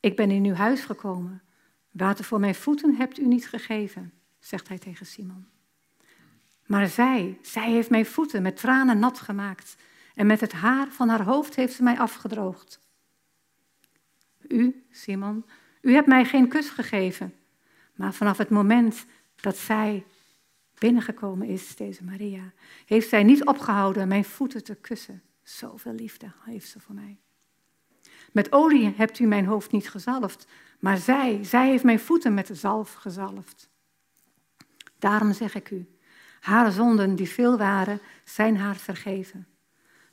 Ik 0.00 0.16
ben 0.16 0.30
in 0.30 0.44
uw 0.44 0.54
huis 0.54 0.84
gekomen. 0.84 1.42
Water 1.90 2.24
voor 2.24 2.40
mijn 2.40 2.54
voeten 2.54 2.94
hebt 2.94 3.18
u 3.18 3.26
niet 3.26 3.48
gegeven, 3.48 4.12
zegt 4.38 4.68
hij 4.68 4.78
tegen 4.78 5.06
Simon. 5.06 5.48
Maar 6.66 6.88
zij, 6.88 7.38
zij 7.42 7.70
heeft 7.70 7.90
mijn 7.90 8.06
voeten 8.06 8.42
met 8.42 8.56
tranen 8.56 8.98
nat 8.98 9.20
gemaakt 9.20 9.76
en 10.14 10.26
met 10.26 10.40
het 10.40 10.52
haar 10.52 10.88
van 10.88 11.08
haar 11.08 11.22
hoofd 11.22 11.54
heeft 11.54 11.74
ze 11.74 11.82
mij 11.82 11.98
afgedroogd. 11.98 12.80
U, 14.48 14.84
Simon, 14.90 15.44
u 15.80 15.92
hebt 15.92 16.06
mij 16.06 16.24
geen 16.24 16.48
kus 16.48 16.68
gegeven, 16.70 17.34
maar 17.94 18.14
vanaf 18.14 18.38
het 18.38 18.50
moment 18.50 19.04
dat 19.36 19.56
zij 19.56 20.04
binnengekomen 20.78 21.48
is, 21.48 21.76
deze 21.76 22.04
Maria, 22.04 22.52
heeft 22.86 23.08
zij 23.08 23.22
niet 23.22 23.44
opgehouden 23.44 24.08
mijn 24.08 24.24
voeten 24.24 24.64
te 24.64 24.74
kussen. 24.74 25.22
Zoveel 25.42 25.92
liefde 25.92 26.32
heeft 26.44 26.68
ze 26.68 26.80
voor 26.80 26.94
mij. 26.94 27.18
Met 28.32 28.52
olie 28.52 28.94
hebt 28.96 29.18
u 29.18 29.26
mijn 29.26 29.46
hoofd 29.46 29.72
niet 29.72 29.90
gezalfd, 29.90 30.46
maar 30.78 30.96
zij, 30.96 31.44
zij 31.44 31.68
heeft 31.68 31.84
mijn 31.84 32.00
voeten 32.00 32.34
met 32.34 32.46
de 32.46 32.54
zalf 32.54 32.92
gezalfd. 32.92 33.68
Daarom 34.98 35.32
zeg 35.32 35.54
ik 35.54 35.70
u, 35.70 35.88
haar 36.40 36.72
zonden 36.72 37.16
die 37.16 37.28
veel 37.28 37.58
waren, 37.58 38.00
zijn 38.24 38.56
haar 38.56 38.76
vergeven. 38.76 39.46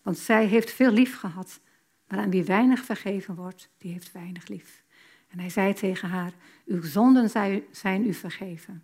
Want 0.02 0.18
zij 0.18 0.46
heeft 0.46 0.72
veel 0.72 0.92
lief 0.92 1.18
gehad, 1.18 1.60
maar 2.08 2.20
aan 2.20 2.30
wie 2.30 2.44
weinig 2.44 2.86
vergeven 2.86 3.36
wordt, 3.36 3.70
die 3.78 3.92
heeft 3.92 4.12
weinig 4.12 4.48
lief. 4.48 4.84
En 5.28 5.40
hij 5.40 5.50
zei 5.50 5.74
tegen 5.74 6.10
haar, 6.10 6.34
uw 6.66 6.84
zonden 6.84 7.30
zijn 7.72 8.08
u 8.08 8.14
vergeven. 8.14 8.84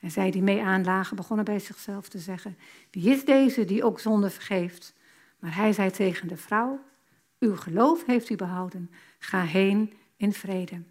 En 0.00 0.10
zij 0.10 0.30
die 0.30 0.42
mee 0.42 0.62
aanlagen 0.62 1.16
begonnen 1.16 1.44
bij 1.44 1.58
zichzelf 1.58 2.08
te 2.08 2.18
zeggen, 2.18 2.56
wie 2.90 3.10
is 3.10 3.24
deze 3.24 3.64
die 3.64 3.84
ook 3.84 4.00
zonde 4.00 4.30
vergeeft? 4.30 4.94
Maar 5.38 5.54
hij 5.54 5.72
zei 5.72 5.90
tegen 5.90 6.28
de 6.28 6.36
vrouw, 6.36 6.84
uw 7.38 7.56
geloof 7.56 8.06
heeft 8.06 8.30
u 8.30 8.36
behouden, 8.36 8.90
ga 9.18 9.42
heen 9.42 9.92
in 10.16 10.32
vrede. 10.32 10.82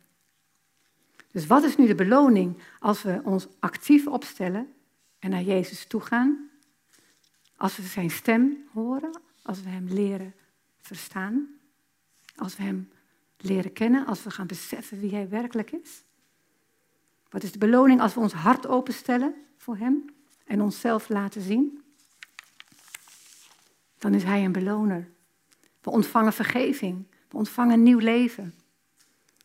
Dus 1.31 1.47
wat 1.47 1.63
is 1.63 1.77
nu 1.77 1.87
de 1.87 1.95
beloning 1.95 2.57
als 2.79 3.01
we 3.01 3.21
ons 3.23 3.47
actief 3.59 4.07
opstellen 4.07 4.73
en 5.19 5.29
naar 5.29 5.43
Jezus 5.43 5.85
toe 5.85 6.01
gaan? 6.01 6.49
Als 7.55 7.75
we 7.75 7.83
zijn 7.83 8.09
stem 8.09 8.57
horen, 8.73 9.19
als 9.41 9.61
we 9.61 9.69
Hem 9.69 9.87
leren 9.87 10.33
verstaan, 10.81 11.47
als 12.35 12.55
we 12.57 12.63
Hem 12.63 12.89
leren 13.37 13.73
kennen, 13.73 14.05
als 14.05 14.23
we 14.23 14.31
gaan 14.31 14.47
beseffen 14.47 14.99
wie 14.99 15.13
Hij 15.13 15.29
werkelijk 15.29 15.71
is? 15.71 16.03
Wat 17.29 17.43
is 17.43 17.51
de 17.51 17.57
beloning 17.57 18.01
als 18.01 18.13
we 18.13 18.19
ons 18.19 18.33
hart 18.33 18.67
openstellen 18.67 19.33
voor 19.57 19.77
Hem 19.77 20.05
en 20.45 20.61
onszelf 20.61 21.09
laten 21.09 21.41
zien? 21.41 21.83
Dan 23.97 24.13
is 24.13 24.23
Hij 24.23 24.45
een 24.45 24.51
beloner. 24.51 25.09
We 25.81 25.89
ontvangen 25.89 26.33
vergeving. 26.33 27.07
We 27.29 27.37
ontvangen 27.37 27.83
nieuw 27.83 27.99
leven. 27.99 28.53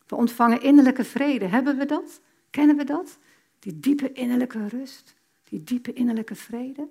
We 0.06 0.16
ontvangen 0.16 0.62
innerlijke 0.62 1.04
vrede. 1.04 1.46
Hebben 1.46 1.78
we 1.78 1.86
dat? 1.86 2.20
Kennen 2.50 2.76
we 2.76 2.84
dat? 2.84 3.18
Die 3.58 3.80
diepe 3.80 4.12
innerlijke 4.12 4.68
rust. 4.68 5.14
Die 5.48 5.64
diepe 5.64 5.92
innerlijke 5.92 6.34
vrede. 6.34 6.88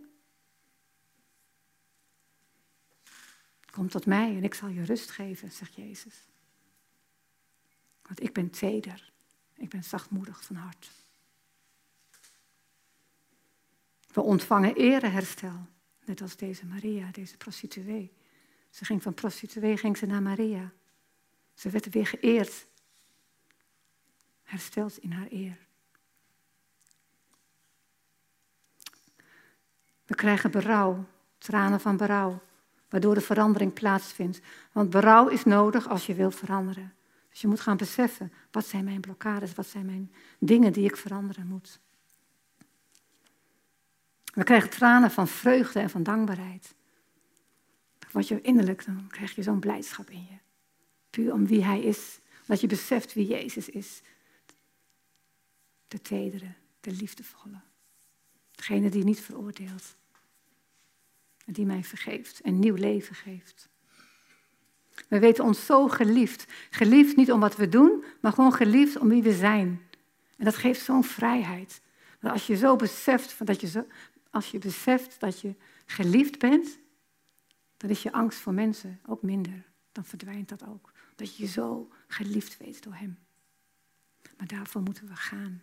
Kom 3.75 3.89
tot 3.89 4.05
mij 4.05 4.35
en 4.35 4.43
ik 4.43 4.53
zal 4.53 4.67
je 4.67 4.83
rust 4.83 5.11
geven, 5.11 5.51
zegt 5.51 5.75
Jezus. 5.75 6.15
Want 8.01 8.23
ik 8.23 8.33
ben 8.33 8.49
teder. 8.49 9.11
Ik 9.53 9.69
ben 9.69 9.83
zachtmoedig 9.83 10.43
van 10.43 10.55
hart. 10.55 10.91
We 14.11 14.21
ontvangen 14.21 14.75
ereherstel, 14.75 15.67
net 16.05 16.21
als 16.21 16.35
deze 16.35 16.65
Maria, 16.65 17.11
deze 17.11 17.37
prostituee. 17.37 18.13
Ze 18.69 18.85
ging 18.85 19.03
van 19.03 19.13
prostituee 19.13 19.77
ging 19.77 19.97
ze 19.97 20.05
naar 20.05 20.21
Maria. 20.21 20.71
Ze 21.53 21.69
werd 21.69 21.89
weer 21.89 22.07
geëerd, 22.07 22.67
hersteld 24.43 24.97
in 24.97 25.11
haar 25.11 25.27
eer. 25.29 25.57
We 30.05 30.15
krijgen 30.15 30.51
berouw, 30.51 31.05
tranen 31.37 31.79
van 31.79 31.97
berouw, 31.97 32.41
waardoor 32.89 33.13
de 33.13 33.21
verandering 33.21 33.73
plaatsvindt. 33.73 34.41
Want 34.71 34.89
berouw 34.89 35.27
is 35.27 35.43
nodig 35.43 35.89
als 35.89 36.05
je 36.05 36.13
wilt 36.13 36.35
veranderen. 36.35 36.93
Dus 37.29 37.41
je 37.41 37.47
moet 37.47 37.59
gaan 37.59 37.77
beseffen, 37.77 38.33
wat 38.51 38.65
zijn 38.65 38.83
mijn 38.83 39.01
blokkades, 39.01 39.53
wat 39.53 39.67
zijn 39.67 39.85
mijn 39.85 40.11
dingen 40.39 40.73
die 40.73 40.85
ik 40.85 40.97
veranderen 40.97 41.47
moet. 41.47 41.79
We 44.33 44.43
krijgen 44.43 44.69
tranen 44.69 45.11
van 45.11 45.27
vreugde 45.27 45.79
en 45.79 45.89
van 45.89 46.03
dankbaarheid. 46.03 46.75
Dan 47.99 48.09
word 48.11 48.27
je 48.27 48.41
innerlijk, 48.41 48.85
dan 48.85 49.07
krijg 49.07 49.35
je 49.35 49.43
zo'n 49.43 49.59
blijdschap 49.59 50.09
in 50.09 50.25
je. 50.29 50.37
Puur 51.09 51.33
om 51.33 51.47
wie 51.47 51.63
hij 51.63 51.81
is. 51.81 52.19
Dat 52.45 52.61
je 52.61 52.67
beseft 52.67 53.13
wie 53.13 53.27
Jezus 53.27 53.69
is. 53.69 54.01
De 55.87 56.01
tedere, 56.01 56.53
de 56.79 56.91
liefdevolle. 56.91 57.61
Degene 58.51 58.89
die 58.89 59.03
niet 59.03 59.21
veroordeelt. 59.21 59.95
Die 61.45 61.65
mij 61.65 61.83
vergeeft 61.83 62.41
en 62.41 62.59
nieuw 62.59 62.75
leven 62.75 63.15
geeft. 63.15 63.69
We 65.07 65.19
weten 65.19 65.43
ons 65.43 65.65
zo 65.65 65.87
geliefd. 65.87 66.45
Geliefd 66.69 67.15
niet 67.15 67.31
om 67.31 67.39
wat 67.39 67.55
we 67.55 67.69
doen, 67.69 68.03
maar 68.21 68.31
gewoon 68.31 68.53
geliefd 68.53 68.97
om 68.97 69.09
wie 69.09 69.23
we 69.23 69.33
zijn. 69.33 69.81
En 70.37 70.45
dat 70.45 70.55
geeft 70.55 70.81
zo'n 70.81 71.03
vrijheid. 71.03 71.81
Want 72.19 72.33
als 72.33 72.47
je 72.47 72.55
zo 72.55 72.75
beseft 72.75 73.45
dat 73.45 73.61
je, 73.61 73.67
zo, 73.67 73.87
als 74.29 74.51
je 74.51 74.57
beseft 74.57 75.19
dat 75.19 75.41
je 75.41 75.55
geliefd 75.85 76.39
bent, 76.39 76.79
dan 77.77 77.89
is 77.89 78.03
je 78.03 78.11
angst 78.11 78.39
voor 78.39 78.53
mensen 78.53 78.99
ook 79.05 79.21
minder. 79.21 79.63
Dan 79.91 80.05
verdwijnt 80.05 80.49
dat 80.49 80.67
ook. 80.67 80.91
Dat 81.15 81.35
je 81.35 81.43
je 81.43 81.49
zo 81.49 81.91
geliefd 82.07 82.57
weet 82.57 82.83
door 82.83 82.93
Hem. 82.95 83.17
Maar 84.37 84.47
daarvoor 84.47 84.81
moeten 84.81 85.07
we 85.07 85.15
gaan 85.15 85.61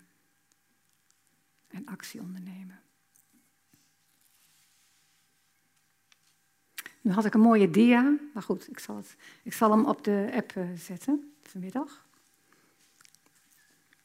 en 1.69 1.87
actie 1.87 2.21
ondernemen. 2.21 2.81
Nu 7.03 7.13
had 7.13 7.25
ik 7.25 7.35
een 7.35 7.41
mooie 7.41 7.71
dia, 7.71 8.17
maar 8.35 8.43
goed, 8.43 8.69
ik 8.71 8.79
zal, 8.79 8.97
het, 8.97 9.17
ik 9.43 9.53
zal 9.53 9.71
hem 9.71 9.85
op 9.85 10.05
de 10.05 10.31
app 10.35 10.53
eh, 10.57 10.65
zetten 10.75 11.33
vanmiddag. 11.43 12.07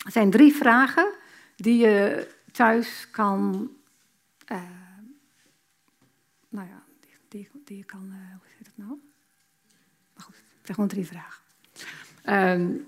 Er 0.05 0.11
zijn 0.11 0.31
drie 0.31 0.53
vragen 0.53 1.13
die 1.55 1.77
je 1.77 2.27
thuis 2.51 3.09
kan, 3.11 3.71
uh, 4.51 4.61
nou 6.49 6.67
ja, 6.67 6.83
die, 7.29 7.49
die, 7.63 7.77
je 7.77 7.83
kan, 7.83 8.05
uh, 8.05 8.31
hoe 8.31 8.47
heet 8.57 8.65
dat 8.65 8.77
nou? 8.85 8.99
Maar 10.13 10.23
goed, 10.23 10.35
het 10.35 10.43
zijn 10.63 10.73
gewoon 10.73 10.87
drie 10.87 11.05
vragen. 11.05 11.43
Um, 12.25 12.87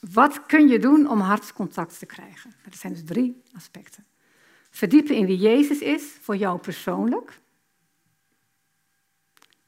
wat 0.00 0.46
kun 0.46 0.68
je 0.68 0.78
doen 0.78 1.10
om 1.10 1.20
hartscontact 1.20 1.98
te 1.98 2.06
krijgen? 2.06 2.54
Dat 2.64 2.78
zijn 2.78 2.92
dus 2.92 3.04
drie 3.04 3.42
aspecten. 3.52 4.04
Verdiepen 4.70 5.14
in 5.14 5.26
wie 5.26 5.38
Jezus 5.38 5.78
is 5.78 6.02
voor 6.02 6.36
jou 6.36 6.58
persoonlijk. 6.58 7.40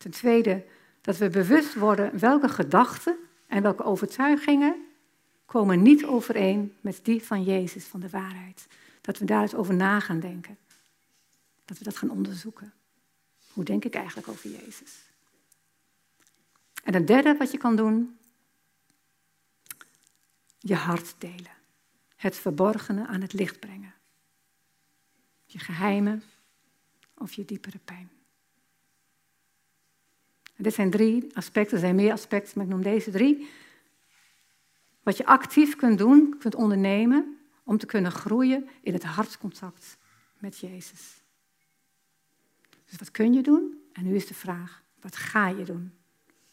Ten 0.01 0.11
tweede, 0.11 0.65
dat 1.01 1.17
we 1.17 1.29
bewust 1.29 1.75
worden 1.75 2.19
welke 2.19 2.49
gedachten 2.49 3.17
en 3.47 3.63
welke 3.63 3.83
overtuigingen 3.83 4.75
komen 5.47 5.83
niet 5.83 6.05
overeen 6.05 6.77
met 6.81 7.01
die 7.03 7.23
van 7.23 7.43
Jezus, 7.43 7.85
van 7.85 8.01
de 8.01 8.09
waarheid. 8.09 8.67
Dat 9.01 9.19
we 9.19 9.25
daar 9.25 9.43
eens 9.43 9.55
over 9.55 9.75
na 9.75 10.01
gaan 10.01 10.21
denken. 10.21 10.59
Dat 11.65 11.79
we 11.79 11.85
dat 11.85 11.97
gaan 11.97 12.11
onderzoeken. 12.11 12.73
Hoe 13.53 13.65
denk 13.65 13.85
ik 13.85 13.95
eigenlijk 13.95 14.29
over 14.29 14.51
Jezus? 14.51 15.03
En 16.85 16.95
het 16.95 17.07
derde 17.07 17.37
wat 17.37 17.51
je 17.51 17.59
kan 17.59 17.77
doen, 17.77 18.19
je 20.59 20.75
hart 20.75 21.15
delen. 21.19 21.57
Het 22.17 22.37
verborgene 22.37 23.07
aan 23.07 23.21
het 23.21 23.33
licht 23.33 23.61
brengen. 23.61 23.95
Je 25.47 25.59
geheimen 25.59 26.23
of 27.15 27.33
je 27.33 27.45
diepere 27.45 27.79
pijn. 27.79 28.11
Dit 30.63 30.75
zijn 30.75 30.91
drie 30.91 31.37
aspecten, 31.37 31.75
er 31.75 31.81
zijn 31.83 31.95
meer 31.95 32.13
aspecten, 32.13 32.53
maar 32.55 32.67
ik 32.67 32.73
noem 32.73 32.83
deze 32.83 33.11
drie. 33.11 33.49
Wat 35.03 35.17
je 35.17 35.27
actief 35.27 35.77
kunt 35.77 35.99
doen, 35.99 36.39
kunt 36.39 36.55
ondernemen 36.55 37.39
om 37.65 37.79
te 37.79 37.87
kunnen 37.87 38.13
groeien 38.13 38.69
in 38.83 38.93
het 38.93 39.05
hartcontact 39.05 39.97
met 40.39 40.59
Jezus. 40.59 41.23
Dus 42.87 42.99
wat 42.99 43.11
kun 43.11 43.33
je 43.33 43.43
doen? 43.43 43.89
En 43.93 44.05
nu 44.05 44.15
is 44.15 44.27
de 44.27 44.35
vraag, 44.35 44.83
wat 45.01 45.17
ga 45.17 45.49
je 45.49 45.65
doen? 45.65 45.93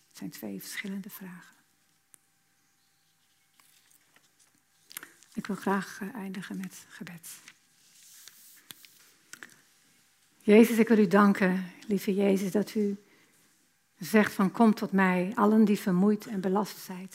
Het 0.07 0.17
zijn 0.17 0.29
twee 0.29 0.59
verschillende 0.59 1.09
vragen. 1.09 1.55
Ik 5.33 5.47
wil 5.47 5.55
graag 5.55 5.99
eh, 6.01 6.15
eindigen 6.15 6.57
met 6.57 6.85
gebed. 6.89 7.41
Jezus, 10.41 10.77
ik 10.77 10.87
wil 10.87 10.97
u 10.97 11.07
danken, 11.07 11.71
lieve 11.87 12.15
Jezus, 12.15 12.51
dat 12.51 12.75
u 12.75 12.97
zegt 13.97 14.33
van 14.33 14.51
kom 14.51 14.73
tot 14.73 14.91
mij, 14.91 15.31
allen 15.35 15.65
die 15.65 15.79
vermoeid 15.79 16.27
en 16.27 16.41
belast 16.41 16.77
zijn. 16.77 17.09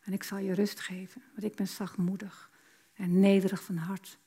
En 0.00 0.12
ik 0.12 0.22
zal 0.22 0.38
je 0.38 0.54
rust 0.54 0.80
geven, 0.80 1.22
want 1.30 1.44
ik 1.44 1.54
ben 1.54 1.68
zachtmoedig 1.68 2.50
en 2.94 3.20
nederig 3.20 3.62
van 3.62 3.76
hart. 3.76 4.18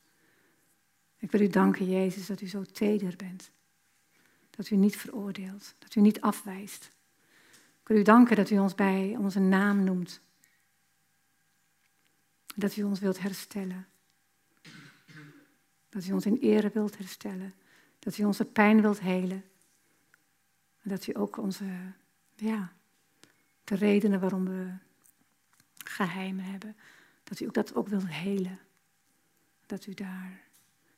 Ik 1.18 1.32
wil 1.32 1.42
u 1.42 1.48
danken, 1.48 1.90
Jezus, 1.90 2.26
dat 2.26 2.42
u 2.42 2.48
zo 2.48 2.64
teder 2.64 3.16
bent. 3.16 3.52
Dat 4.50 4.70
u 4.70 4.76
niet 4.76 4.98
veroordeelt, 4.98 5.76
dat 5.80 5.96
u 5.96 6.02
niet 6.02 6.22
afwijst. 6.22 6.92
Ik 7.82 7.88
wil 7.88 7.98
u 7.98 8.02
danken 8.02 8.36
dat 8.36 8.50
u 8.50 8.60
ons 8.60 8.76
bij 8.76 9.16
onze 9.20 9.40
naam 9.40 9.84
noemt. 9.84 10.22
Dat 12.56 12.76
u 12.76 12.84
ons 12.84 13.00
wilt 13.00 13.20
herstellen. 13.20 13.88
Dat 15.90 16.06
u 16.06 16.12
ons 16.12 16.26
in 16.26 16.38
ere 16.38 16.70
wilt 16.74 16.98
herstellen. 16.98 17.54
Dat 18.00 18.18
u 18.18 18.24
onze 18.24 18.46
pijn 18.46 18.82
wilt 18.82 19.00
helen. 19.00 19.44
Dat 20.84 21.08
u 21.08 21.18
ook 21.18 21.38
onze, 21.38 21.66
ja, 22.36 22.72
de 23.64 23.76
redenen 23.76 24.20
waarom 24.20 24.46
we 24.46 24.74
geheimen 25.78 26.46
hebben, 26.46 26.76
dat 27.24 27.40
u 27.40 27.46
ook 27.46 27.54
dat 27.54 27.76
ook 27.76 27.88
wilt 27.88 28.08
helen. 28.08 28.60
Dat 29.66 29.86
u 29.86 29.94
daar 29.94 30.42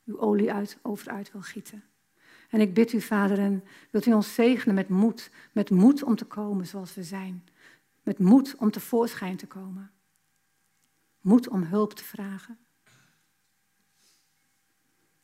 uw 0.06 0.20
olie 0.20 0.54
uit, 0.54 0.78
over 0.82 1.12
uit 1.12 1.32
wil 1.32 1.42
gieten. 1.42 1.84
En 2.50 2.62
ik 2.62 2.74
bid 2.74 2.94
u, 2.94 3.02
Vader, 3.02 3.40
en 3.40 3.64
wilt 3.90 4.06
u 4.06 4.14
ons 4.14 4.34
zegenen 4.34 4.76
met 4.76 4.90
moed. 4.90 5.32
Met 5.52 5.70
moed 5.70 6.04
om 6.04 6.16
te 6.16 6.26
komen 6.26 6.68
zoals 6.68 6.94
we 6.94 7.04
zijn. 7.04 7.44
Met 8.04 8.20
moed 8.20 8.56
om 8.56 8.72
tevoorschijn 8.72 9.38
te 9.38 9.48
komen. 9.48 9.92
Moed 11.22 11.48
om 11.48 11.64
hulp 11.64 11.94
te 11.94 12.04
vragen. 12.04 12.58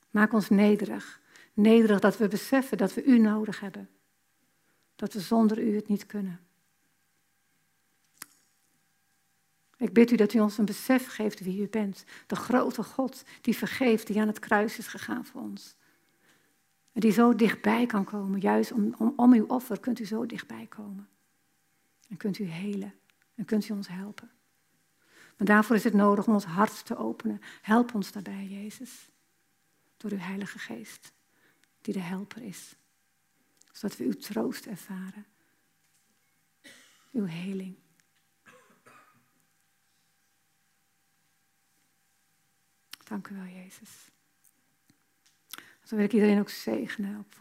Maak 0.10 0.34
ons 0.34 0.50
nederig. 0.50 1.22
Nederig 1.54 2.00
dat 2.00 2.18
we 2.18 2.28
beseffen 2.28 2.78
dat 2.78 2.94
we 2.94 3.04
u 3.04 3.18
nodig 3.18 3.60
hebben. 3.60 3.90
Dat 5.00 5.14
we 5.14 5.20
zonder 5.20 5.60
u 5.60 5.76
het 5.76 5.88
niet 5.88 6.06
kunnen. 6.06 6.40
Ik 9.78 9.94
bid 9.94 10.12
u 10.12 10.16
dat 10.16 10.34
u 10.34 10.40
ons 10.40 10.58
een 10.58 10.66
besef 10.66 11.08
geeft 11.08 11.40
wie 11.40 11.62
u 11.62 11.68
bent. 11.68 12.04
De 12.28 12.36
grote 12.36 12.84
God 12.84 13.24
die 13.42 13.58
vergeeft, 13.58 14.08
die 14.08 14.20
aan 14.20 14.28
het 14.28 14.40
kruis 14.40 14.78
is 14.78 14.88
gegaan 14.88 15.26
voor 15.26 15.42
ons. 15.42 15.76
En 16.92 17.02
die 17.02 17.12
zo 17.12 17.36
dichtbij 17.36 17.86
kan 17.86 18.04
komen. 18.04 18.40
Juist 18.40 18.72
om, 18.72 18.96
om, 18.98 19.14
om 19.16 19.34
uw 19.34 19.46
offer 19.46 19.80
kunt 19.80 20.00
u 20.00 20.06
zo 20.06 20.26
dichtbij 20.26 20.66
komen. 20.66 21.10
En 22.10 22.18
kunt 22.18 22.40
u 22.40 22.44
helen. 22.44 22.94
En 23.36 23.46
kunt 23.46 23.70
u 23.70 23.74
ons 23.74 23.88
helpen. 23.88 24.32
Maar 25.38 25.48
daarvoor 25.48 25.76
is 25.76 25.84
het 25.84 25.94
nodig 25.94 26.28
om 26.28 26.34
ons 26.34 26.46
hart 26.46 26.86
te 26.86 26.98
openen. 26.98 27.42
Help 27.62 27.94
ons 27.94 28.12
daarbij, 28.12 28.46
Jezus. 28.46 29.10
Door 29.98 30.12
uw 30.12 30.18
Heilige 30.18 30.60
Geest, 30.60 31.14
die 31.82 31.94
de 31.94 32.00
helper 32.00 32.44
is. 32.44 32.76
Zodat 33.80 33.98
we 33.98 34.04
uw 34.04 34.14
troost 34.14 34.66
ervaren. 34.66 35.26
Uw 37.12 37.26
heling. 37.26 37.78
Dank 43.04 43.28
u 43.28 43.36
wel, 43.36 43.46
Jezus. 43.46 43.90
Zo 45.84 45.96
wil 45.96 46.06
ik 46.06 46.14
iedereen 46.14 46.40
ook 46.40 46.50
zegenen 46.50 47.20
op 47.20 47.38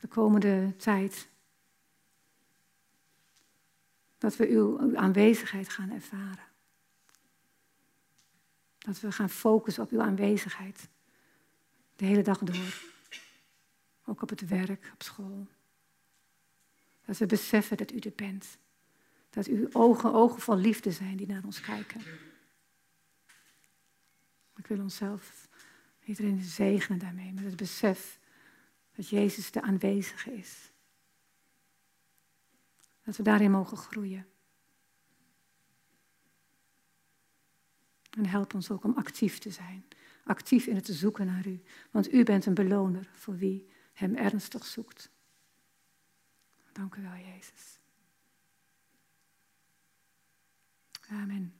de 0.00 0.08
komende 0.08 0.76
tijd. 0.76 1.28
Dat 4.18 4.36
we 4.36 4.48
uw 4.48 4.96
aanwezigheid 4.96 5.68
gaan 5.68 5.90
ervaren. 5.90 6.46
Dat 8.78 9.00
we 9.00 9.12
gaan 9.12 9.30
focussen 9.30 9.82
op 9.82 9.90
uw 9.90 10.00
aanwezigheid. 10.00 10.88
De 11.96 12.04
hele 12.04 12.22
dag 12.22 12.38
door. 12.38 12.89
Ook 14.10 14.22
op 14.22 14.28
het 14.28 14.48
werk, 14.48 14.90
op 14.92 15.02
school. 15.02 15.46
Dat 17.04 17.18
we 17.18 17.26
beseffen 17.26 17.76
dat 17.76 17.92
u 17.92 17.98
er 17.98 18.12
bent. 18.16 18.58
Dat 19.30 19.46
uw 19.46 19.68
ogen 19.72 20.12
ogen 20.12 20.40
van 20.40 20.58
liefde 20.58 20.92
zijn 20.92 21.16
die 21.16 21.26
naar 21.26 21.44
ons 21.44 21.60
kijken. 21.60 22.00
Ik 24.56 24.66
wil 24.66 24.80
onszelf 24.80 25.48
Iedereen 26.04 26.40
zegenen 26.42 26.98
daarmee, 26.98 27.32
met 27.32 27.44
het 27.44 27.56
besef 27.56 28.20
dat 28.94 29.08
Jezus 29.08 29.50
de 29.50 29.62
aanwezige 29.62 30.32
is. 30.32 30.72
Dat 33.04 33.16
we 33.16 33.22
daarin 33.22 33.50
mogen 33.50 33.76
groeien. 33.76 34.26
En 38.10 38.26
help 38.26 38.54
ons 38.54 38.70
ook 38.70 38.84
om 38.84 38.94
actief 38.96 39.38
te 39.38 39.50
zijn. 39.50 39.84
Actief 40.24 40.66
in 40.66 40.74
het 40.74 40.86
zoeken 40.86 41.26
naar 41.26 41.46
u. 41.46 41.62
Want 41.90 42.12
u 42.12 42.24
bent 42.24 42.46
een 42.46 42.54
beloner 42.54 43.08
voor 43.12 43.36
wie 43.36 43.68
hem 44.00 44.16
ernstig 44.16 44.66
zoekt. 44.66 45.10
Dank 46.72 46.94
u 46.94 47.02
wel, 47.02 47.16
Jezus. 47.16 47.78
Amen. 51.08 51.54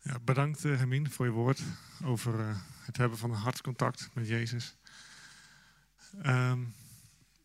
Ja, 0.00 0.18
bedankt 0.20 0.64
uh, 0.64 0.76
Hermine 0.76 1.10
voor 1.10 1.26
je 1.26 1.32
woord 1.32 1.62
over 2.04 2.40
uh, 2.40 2.58
het 2.84 2.96
hebben 2.96 3.18
van 3.18 3.30
een 3.30 3.36
hartcontact 3.36 4.10
met 4.14 4.28
Jezus. 4.28 4.76
Um, 6.22 6.74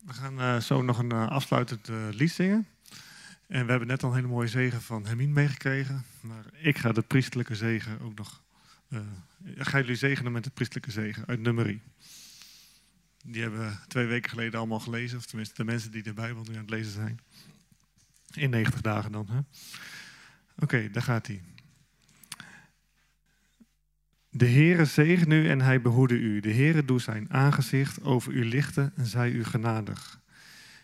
we 0.06 0.12
gaan 0.12 0.40
uh, 0.40 0.60
zo 0.60 0.82
nog 0.82 0.98
een 0.98 1.12
afsluitend 1.12 1.88
lied 2.10 2.30
zingen. 2.30 2.66
En 3.46 3.64
we 3.64 3.70
hebben 3.70 3.88
net 3.88 4.02
al 4.02 4.08
een 4.08 4.14
hele 4.14 4.28
mooie 4.28 4.48
zegen 4.48 4.82
van 4.82 5.06
Hermine 5.06 5.32
meegekregen. 5.32 6.04
Maar 6.20 6.44
ik 6.52 6.78
ga 6.78 6.92
de 6.92 7.02
priestelijke 7.02 7.54
zegen 7.54 8.00
ook 8.00 8.14
nog... 8.14 8.42
ga 9.56 9.78
jullie 9.78 9.94
zegenen 9.94 10.32
met 10.32 10.44
de 10.44 10.50
priestelijke 10.50 10.90
zegen 10.90 11.26
uit 11.26 11.40
nummerie. 11.40 11.80
Die 13.24 13.42
hebben 13.42 13.60
we 13.60 13.76
twee 13.88 14.06
weken 14.06 14.30
geleden 14.30 14.58
allemaal 14.58 14.80
gelezen. 14.80 15.18
Of 15.18 15.26
tenminste 15.26 15.54
de 15.54 15.64
mensen 15.64 15.90
die 15.90 16.02
de 16.02 16.12
Bijbel 16.12 16.42
nu 16.42 16.54
aan 16.54 16.60
het 16.60 16.70
lezen 16.70 16.92
zijn. 16.92 17.20
In 18.34 18.50
90 18.50 18.80
dagen 18.80 19.12
dan. 19.12 19.46
Oké, 20.58 20.90
daar 20.90 21.02
gaat 21.02 21.26
hij. 21.26 21.42
De 24.36 24.48
Heere 24.48 24.84
zegen 24.84 25.30
u 25.30 25.48
en 25.48 25.60
hij 25.60 25.80
behoede 25.80 26.14
u. 26.14 26.40
De 26.40 26.52
Heere 26.52 26.84
doe 26.84 27.00
zijn 27.00 27.26
aangezicht 27.30 28.02
over 28.02 28.32
u 28.32 28.44
lichten 28.44 28.92
en 28.96 29.06
zij 29.06 29.30
u 29.30 29.44
genadig. 29.44 30.20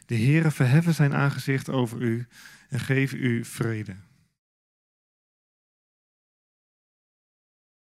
De 0.07 0.17
Heere 0.17 0.51
verheffen 0.51 0.95
zijn 0.95 1.15
aangezicht 1.15 1.69
over 1.69 2.01
u 2.01 2.27
en 2.69 2.81
geef 2.81 3.13
u 3.13 3.45
vrede. 3.45 3.95